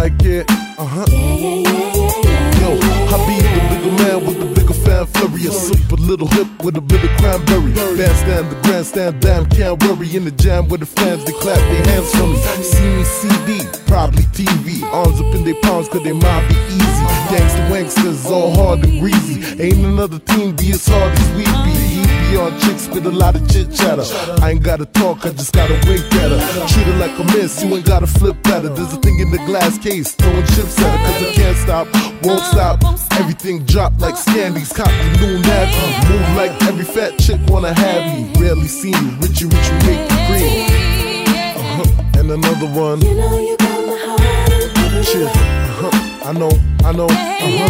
like 0.00 0.22
it? 0.24 0.46
Uh-huh. 0.78 1.04
Yeah, 1.08 1.18
yeah, 1.18 1.60
yeah, 1.60 1.92
yeah, 1.92 2.24
yeah. 2.24 2.60
Yo, 2.60 2.70
I 3.12 3.16
be 3.28 3.36
the 3.44 3.60
bigger 3.70 3.94
man 4.00 4.18
with 4.26 4.38
the 4.40 4.48
bigger 4.56 4.72
fan 4.72 5.04
flurry. 5.12 5.44
A 5.46 5.52
super 5.52 5.96
little 5.96 6.28
hip 6.28 6.48
with 6.64 6.76
a 6.76 6.80
bit 6.80 7.04
of 7.04 7.10
cranberry. 7.18 7.72
Bandstand, 7.98 8.50
the 8.50 8.56
grandstand, 8.62 9.20
damn, 9.20 9.44
can't 9.50 9.76
worry. 9.82 10.08
In 10.16 10.24
the 10.24 10.30
jam 10.30 10.68
with 10.68 10.80
the 10.80 10.86
fans, 10.86 11.24
they 11.26 11.32
clap 11.32 11.60
their 11.70 11.84
hands 11.90 12.10
for 12.16 12.26
me. 12.32 12.38
See 12.72 12.90
me 12.96 13.04
CD, 13.04 13.48
probably 13.86 14.24
TV. 14.32 14.82
Arms 14.90 15.20
up 15.20 15.34
in 15.34 15.44
their 15.44 15.60
palms, 15.60 15.88
cause 15.88 16.02
they 16.02 16.12
might 16.12 16.48
be 16.48 16.56
easy. 16.80 17.04
Gangsta 17.28 17.62
wanksters, 17.68 18.24
all 18.30 18.54
hard 18.54 18.82
and 18.84 19.00
greasy. 19.00 19.36
Ain't 19.62 19.84
another 19.84 20.18
team 20.18 20.56
be 20.56 20.70
as 20.70 20.86
hard 20.88 21.12
as 21.12 21.28
we 21.36 21.44
be. 21.44 21.89
He 22.30 22.36
on 22.36 22.56
chicks 22.60 22.86
with 22.86 23.06
a 23.06 23.10
lot 23.10 23.34
of 23.34 23.42
chit 23.50 23.74
chatter. 23.74 24.04
I 24.40 24.50
ain't 24.50 24.62
gotta 24.62 24.86
talk, 24.86 25.26
I 25.26 25.30
just 25.30 25.52
gotta 25.52 25.74
wink 25.84 26.04
at 26.14 26.30
her. 26.30 26.66
Treat 26.68 26.86
her 26.86 26.96
like 26.96 27.18
a 27.18 27.24
miss, 27.36 27.60
you 27.62 27.74
ain't 27.74 27.84
gotta 27.84 28.06
flip 28.06 28.36
at 28.46 28.62
her. 28.62 28.68
There's 28.68 28.92
a 28.92 28.98
thing 28.98 29.18
in 29.18 29.32
the 29.32 29.38
glass 29.38 29.78
case, 29.78 30.14
throwing 30.14 30.46
chips 30.54 30.78
at 30.78 30.96
her. 30.96 31.12
Cause 31.12 31.22
I 31.26 31.32
can't 31.32 31.56
stop, 31.56 31.88
won't 32.22 32.44
stop. 32.44 32.84
Everything 33.18 33.64
drop 33.64 33.98
like 33.98 34.14
Scandies, 34.14 34.72
cop 34.72 34.86
the 34.86 35.26
new 35.26 35.38
navy. 35.42 35.74
Move 36.08 36.36
like 36.36 36.52
every 36.62 36.84
fat 36.84 37.18
chick 37.18 37.40
wanna 37.48 37.74
have 37.74 38.02
me. 38.14 38.30
Rarely 38.40 38.68
seen 38.68 38.92
you, 38.92 39.10
richy, 39.18 39.50
richy, 39.50 39.74
make 39.86 40.06
you 40.10 40.18
green. 40.28 40.70
Uh-huh. 41.58 42.20
And 42.20 42.30
another 42.30 42.68
one. 42.68 43.00
You 43.00 43.14
know 43.14 43.38
you 43.38 43.56
got 43.56 43.86
my 43.86 43.98
heart. 44.06 44.20
Uh-huh. 45.82 46.28
I 46.28 46.32
know, 46.32 46.50
I 46.84 46.92
know. 46.92 47.08
And 47.08 47.60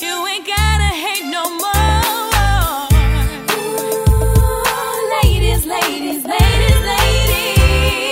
You 0.00 0.14
ain't 0.32 0.46
gotta 0.56 0.90
hate 1.04 1.26
no 1.36 1.44
more. 1.64 2.88
Ladies, 5.16 5.62
ladies, 5.74 6.20
ladies, 6.34 6.80
ladies. 6.92 8.10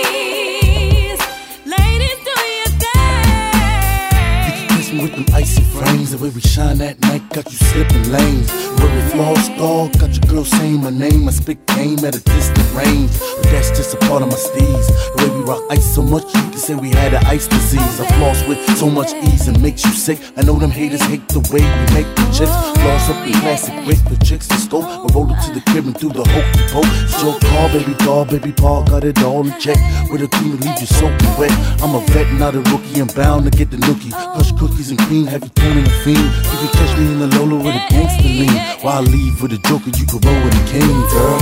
Ladies, 1.75 2.17
do 2.27 2.35
your 2.59 2.71
thing. 2.83 4.69
Kiss 4.77 4.89
me 4.93 4.97
with 5.05 5.13
them 5.17 5.25
icy 5.33 5.63
frames. 5.73 6.07
The 6.11 6.17
way 6.23 6.29
we 6.29 6.41
shine 6.41 6.77
that 6.85 6.95
night 7.01 7.24
got 7.35 7.51
you 7.51 7.57
slipping 7.57 8.11
lanes. 8.13 8.49
We 8.79 9.01
floss 9.11 9.45
star, 9.45 9.89
got 9.99 10.11
your 10.15 10.25
girl 10.31 10.45
saying 10.45 10.81
my 10.81 10.89
name. 10.89 11.27
I 11.27 11.31
spit 11.31 11.65
game 11.67 11.99
at 11.99 12.15
a 12.15 12.21
distant 12.21 12.73
range. 12.73 13.11
But 13.37 13.51
that's 13.51 13.69
just 13.69 13.93
a 13.93 13.97
part 14.07 14.21
of 14.21 14.29
my 14.29 14.35
steez. 14.35 14.87
The 14.87 15.23
way 15.23 15.29
we 15.37 15.43
rock 15.43 15.63
ice 15.69 15.95
so 15.95 16.01
much, 16.01 16.23
you 16.23 16.41
can 16.51 16.57
say 16.57 16.75
we 16.75 16.89
had 16.89 17.13
an 17.13 17.25
ice 17.25 17.47
disease. 17.47 17.99
I 17.99 18.07
floss 18.17 18.47
with 18.47 18.59
so 18.77 18.89
much 18.89 19.13
ease 19.13 19.47
and 19.47 19.61
makes 19.61 19.83
you 19.83 19.91
sick. 19.91 20.19
I 20.37 20.43
know 20.43 20.57
them 20.59 20.71
haters 20.71 21.01
hate 21.01 21.27
the 21.27 21.39
way 21.51 21.59
we 21.59 21.83
make 21.93 22.09
the 22.15 22.23
chips. 22.31 22.55
Floss 22.79 23.09
up 23.09 23.19
the 23.25 23.31
classic 23.41 23.75
weight 23.85 23.99
for 24.07 24.15
chicks 24.23 24.47
to 24.47 24.55
store. 24.55 24.83
I 24.83 25.07
roll 25.13 25.31
it 25.31 25.41
to 25.43 25.51
the 25.53 25.63
crib 25.71 25.85
and 25.85 25.97
through 25.97 26.13
the 26.13 26.23
hokey 26.23 26.63
poke. 26.71 26.91
It's 27.03 27.21
your 27.21 27.37
car, 27.39 27.67
baby 27.69 27.93
doll, 28.05 28.25
baby 28.25 28.51
paw, 28.51 28.83
got 28.83 29.03
it 29.03 29.21
all 29.23 29.45
in 29.45 29.59
check. 29.59 29.77
With 30.09 30.21
a 30.21 30.27
clean 30.27 30.57
to 30.57 30.67
leave 30.67 30.79
you 30.79 30.87
soaking 30.87 31.35
wet. 31.37 31.51
I'm 31.83 31.95
a 31.95 32.01
vet, 32.11 32.31
not 32.33 32.55
a 32.55 32.61
rookie. 32.71 33.01
I'm 33.01 33.07
bound 33.07 33.43
to 33.45 33.51
get 33.51 33.71
the 33.71 33.77
nookie. 33.77 34.11
Hush 34.13 34.51
cookies 34.53 34.91
and 34.91 34.99
cream, 34.99 35.25
have 35.27 35.43
you 35.43 35.49
turning 35.49 35.85
a 35.85 35.95
fiend. 36.03 36.31
You 36.61 36.69
catch 36.71 36.97
me 36.97 37.11
in 37.11 37.19
the 37.19 37.24
Lola 37.27 37.55
with 37.55 37.75
a 37.75 37.85
gangster 37.89 38.23
lean. 38.23 38.49
While 38.81 38.97
I 38.97 39.01
leave 39.01 39.41
with 39.41 39.53
a 39.53 39.57
joker, 39.57 39.89
you 39.89 40.05
can 40.05 40.19
roll 40.19 40.43
with 40.43 40.53
a 40.53 40.65
king, 40.71 40.87
girl. 41.09 41.39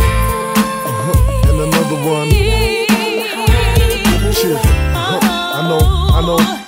Uh-huh. 0.90 1.50
And 1.50 1.60
another 1.68 2.00
one. 2.10 2.30
Shit. 4.34 4.58
Uh-huh. 4.58 5.20
I 5.24 5.68
know, 5.68 5.80
I 5.80 6.22
know. 6.26 6.62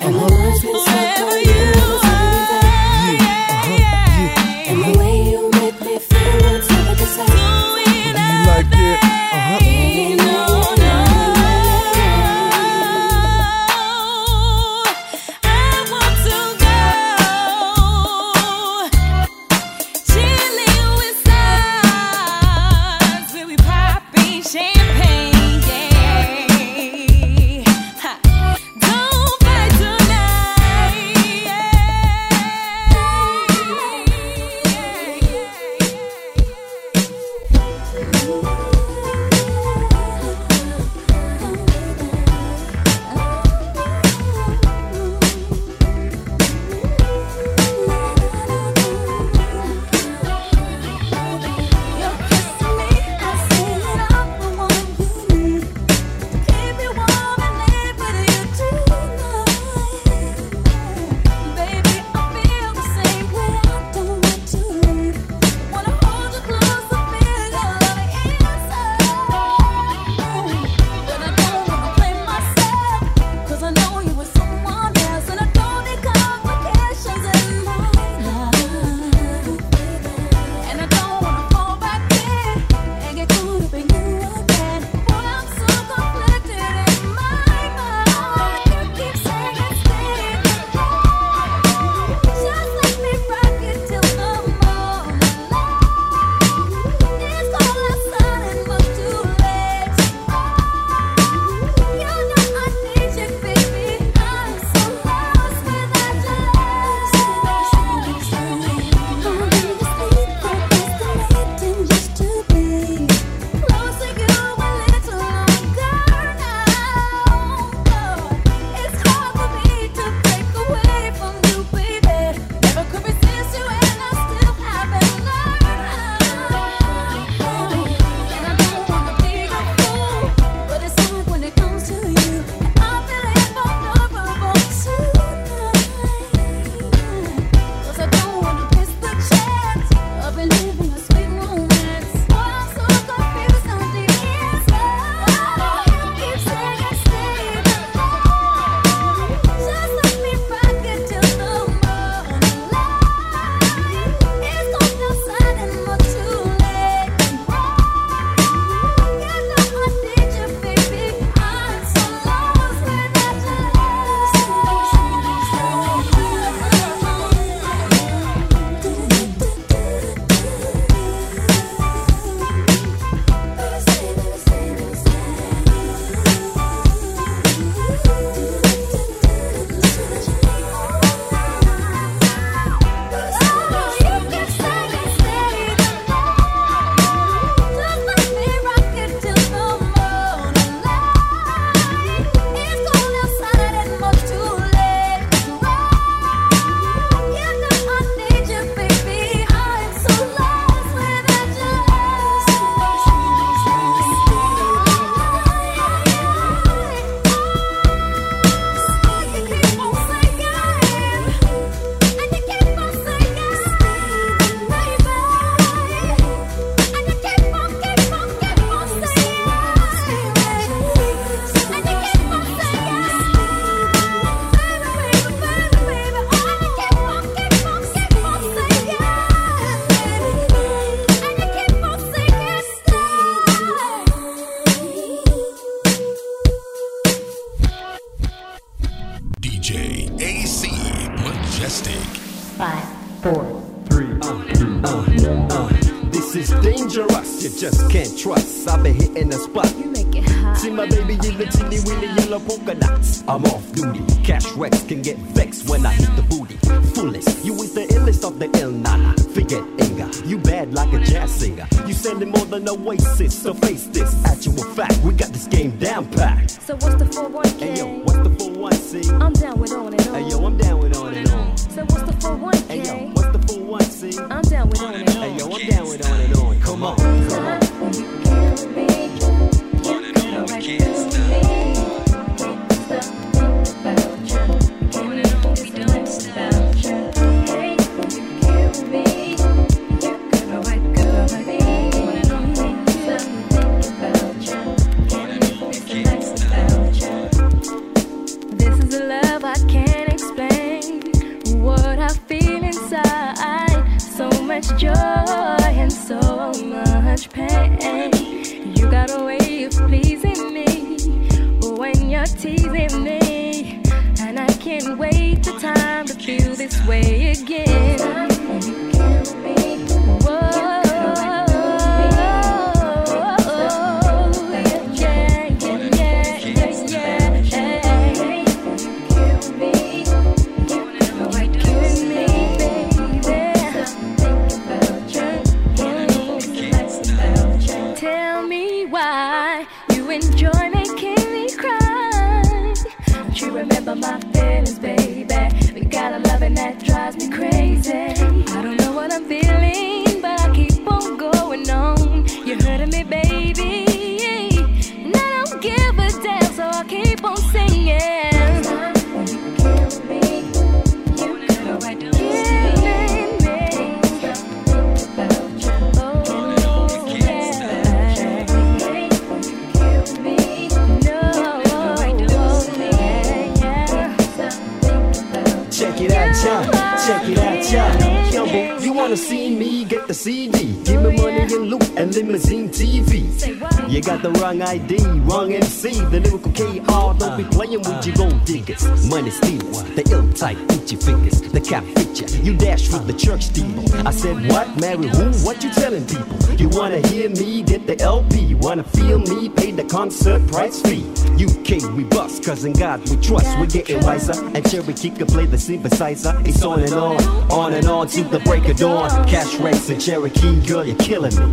Getting 404.26 404.44
wiser, 404.44 404.58
and 404.58 404.70
Cherokee 404.70 405.10
can 405.10 405.28
play 405.28 405.46
the 405.46 405.58
synthesizer. 405.58 406.48
It's 406.48 406.64
on 406.64 406.82
and 406.82 406.94
on, 406.94 407.24
on 407.52 407.74
and 407.74 407.88
on 407.88 408.08
to 408.10 408.24
the 408.24 408.40
break 408.40 408.68
of 408.68 408.78
dawn. 408.78 409.10
Cash 409.28 409.56
Rex 409.56 409.90
and 409.90 410.02
Cherokee, 410.02 410.66
girl, 410.66 410.86
you're 410.86 410.96
killing 410.98 411.36
me. 411.36 411.44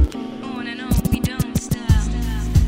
On 0.42 0.66
and 0.66 0.80
on, 0.80 1.10
we 1.10 1.20
don't 1.20 1.56
stop. 1.56 1.76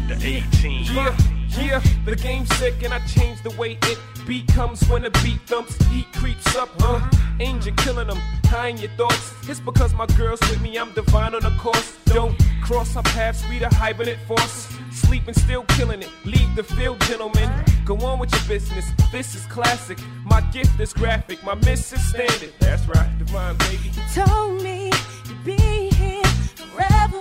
The 0.09 0.43
18. 0.61 0.85
Yeah, 0.93 1.17
yeah, 1.59 1.83
the 2.05 2.17
game's 2.17 2.55
sick 2.57 2.83
and 2.83 2.93
I 2.93 2.99
change 3.07 3.43
the 3.43 3.51
way 3.51 3.79
it 3.83 3.99
becomes 4.27 4.83
when 4.89 5.03
the 5.03 5.11
beat 5.23 5.41
thumps, 5.47 5.77
heat 5.87 6.07
creeps 6.15 6.57
up, 6.57 6.71
huh? 6.81 7.01
Angel 7.41 7.75
killing 7.77 8.09
them, 8.09 8.19
high 8.45 8.69
in 8.69 8.79
your 8.79 8.91
thoughts. 8.93 9.33
It's 9.49 9.61
because 9.61 9.93
my 9.95 10.07
girl's 10.07 10.41
with 10.43 10.61
me, 10.61 10.79
I'm 10.79 10.93
divine 10.93 11.35
on 11.35 11.43
the 11.43 11.55
course. 11.59 11.97
Don't 12.07 12.37
cross 12.63 12.97
our 12.97 13.03
paths, 13.03 13.43
we 13.49 13.59
the 13.59 13.69
hibernate 13.75 14.19
force. 14.27 14.69
Sleeping, 14.95 15.35
still 15.35 15.65
killing 15.77 16.03
it. 16.03 16.11
Leave 16.25 16.55
the 16.55 16.63
field, 16.63 17.01
gentlemen. 17.03 17.51
Go 17.85 17.97
on 17.99 18.19
with 18.21 18.33
your 18.33 18.43
business. 18.47 18.87
This 19.11 19.35
is 19.35 19.45
classic. 19.47 19.99
My 20.25 20.41
gift 20.53 20.79
is 20.79 20.93
graphic. 20.93 21.43
My 21.43 21.55
miss 21.55 21.93
is 21.93 22.09
standard. 22.09 22.53
That's 22.61 22.87
right, 22.87 23.11
divine 23.19 23.57
baby. 23.59 23.91
told 24.15 24.63
me 24.63 24.93
you'd 25.29 25.45
be 25.45 25.57
here 25.57 26.23
forever, 26.55 27.21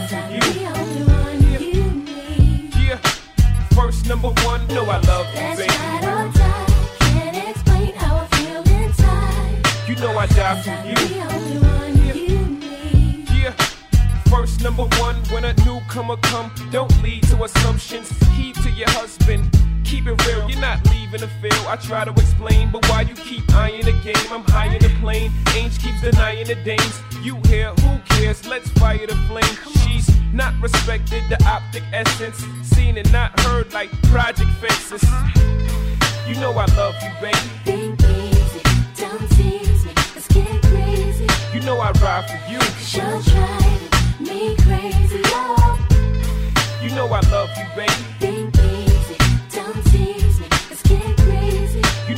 die 0.00 0.06
for 0.06 0.32
you. 0.32 0.66
only 0.68 1.02
one 1.04 1.42
you 1.52 1.84
need. 1.92 2.74
Yeah. 2.76 2.96
First 3.74 4.06
number 4.06 4.28
one, 4.28 4.66
know 4.68 4.84
I 4.84 4.98
love 5.00 5.26
you, 5.28 5.40
baby. 5.40 5.68
ride 5.68 6.04
or 6.04 6.32
die. 6.32 6.66
Can't 7.00 7.48
explain 7.50 7.94
how 7.94 8.16
I 8.16 8.26
feel 8.36 8.62
inside. 8.80 9.88
You 9.88 9.96
know 9.96 10.16
I 10.16 10.26
die 10.26 10.62
for 10.62 10.88
you. 10.88 10.94
The 10.94 11.20
only 11.34 11.58
one 11.58 11.94
you 12.06 12.38
need. 12.46 13.28
Yeah. 13.30 13.52
First 14.30 14.62
number 14.62 14.84
one, 14.98 15.16
when 15.32 15.44
a 15.44 15.52
newcomer 15.64 16.16
come, 16.16 16.50
don't 16.70 17.02
lead 17.02 17.22
to 17.24 17.44
assumptions. 17.44 18.08
Heed 18.34 18.54
to 18.56 18.70
your 18.70 18.90
husband 18.90 19.50
keep 19.92 20.06
it 20.06 20.26
real, 20.26 20.48
you're 20.48 20.58
not 20.58 20.78
leaving 20.90 21.20
the 21.20 21.28
field. 21.40 21.66
I 21.68 21.76
try 21.76 22.04
to 22.06 22.12
explain, 22.12 22.70
but 22.70 22.88
why 22.88 23.02
you 23.02 23.14
keep 23.14 23.44
eyeing 23.54 23.84
the 23.84 23.92
game? 24.02 24.26
I'm 24.30 24.42
high 24.44 24.74
in 24.74 24.80
the 24.80 24.88
plane. 25.00 25.30
Ainge 25.56 25.78
keeps 25.82 26.00
denying 26.00 26.46
the 26.46 26.54
dames. 26.54 26.98
You 27.22 27.36
here, 27.44 27.72
who 27.84 27.98
cares? 28.14 28.46
Let's 28.46 28.70
fire 28.80 29.06
the 29.06 29.16
flame. 29.28 29.56
She's 29.82 30.08
not 30.32 30.54
respected, 30.62 31.22
the 31.28 31.38
optic 31.44 31.82
essence. 31.92 32.38
Seen 32.62 32.96
and 32.96 33.12
not 33.12 33.38
heard 33.40 33.70
like 33.74 33.90
project 34.10 34.50
fences. 34.62 35.04
You 36.26 36.40
know 36.40 36.52
I 36.52 36.64
love 36.80 36.94
you, 37.02 37.10
baby. 37.20 37.36
Think 37.64 38.02
easy, 38.02 38.62
don't 38.96 39.28
tease 39.32 39.84
me. 39.84 39.92
Let's 40.14 40.28
get 40.28 40.62
crazy. 40.62 41.26
You 41.52 41.60
know 41.66 41.78
I 41.78 41.90
ride 42.00 42.24
for 42.30 42.40
you. 42.50 42.58
Cause 42.58 42.96
you're 42.96 43.20
driving 43.34 43.90
me 44.20 44.56
crazy, 44.64 45.20
love. 45.34 45.78
You 46.82 46.90
know 46.96 47.06
I 47.08 47.20
love 47.30 47.50
you, 47.58 47.66
baby. 47.76 48.41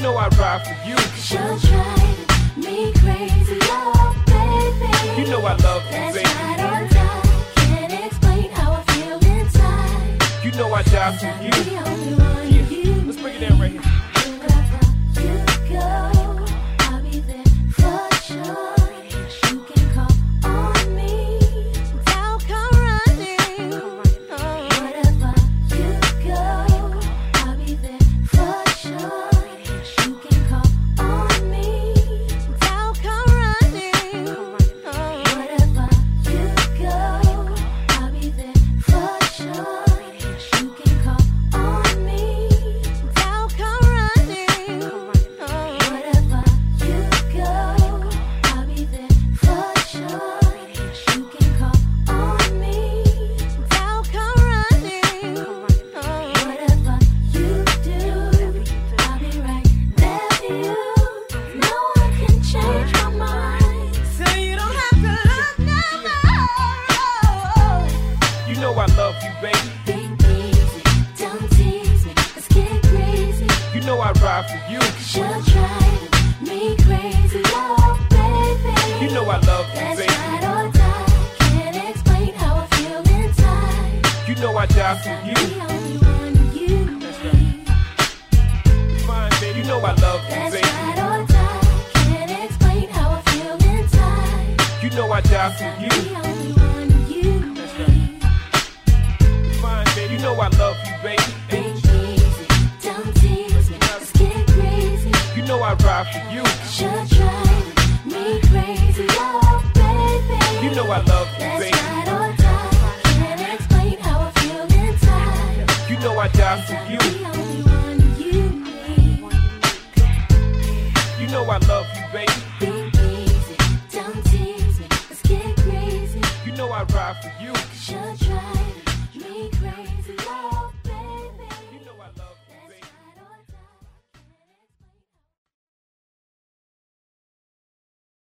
know 0.04 0.16
I 0.18 0.28
ride 0.36 0.66
for 0.66 0.76
you. 0.86 0.96
Cause 0.96 1.64
You 1.64 2.62
me 2.62 2.92
crazy, 2.92 3.58
love, 3.70 4.14
baby. 4.26 5.22
You 5.22 5.26
know 5.30 5.40
I 5.40 5.56
love 5.56 5.82
you, 5.86 5.92
That's 5.92 6.16
baby. 6.16 6.28
Can't 7.56 8.04
explain 8.04 8.50
how 8.50 8.72
I 8.72 8.82
feel 8.92 9.18
inside. 9.32 10.44
You 10.44 10.52
know 10.58 10.74
I 10.74 10.82
die 10.82 11.16
for 11.16 11.42
you. 11.42 12.33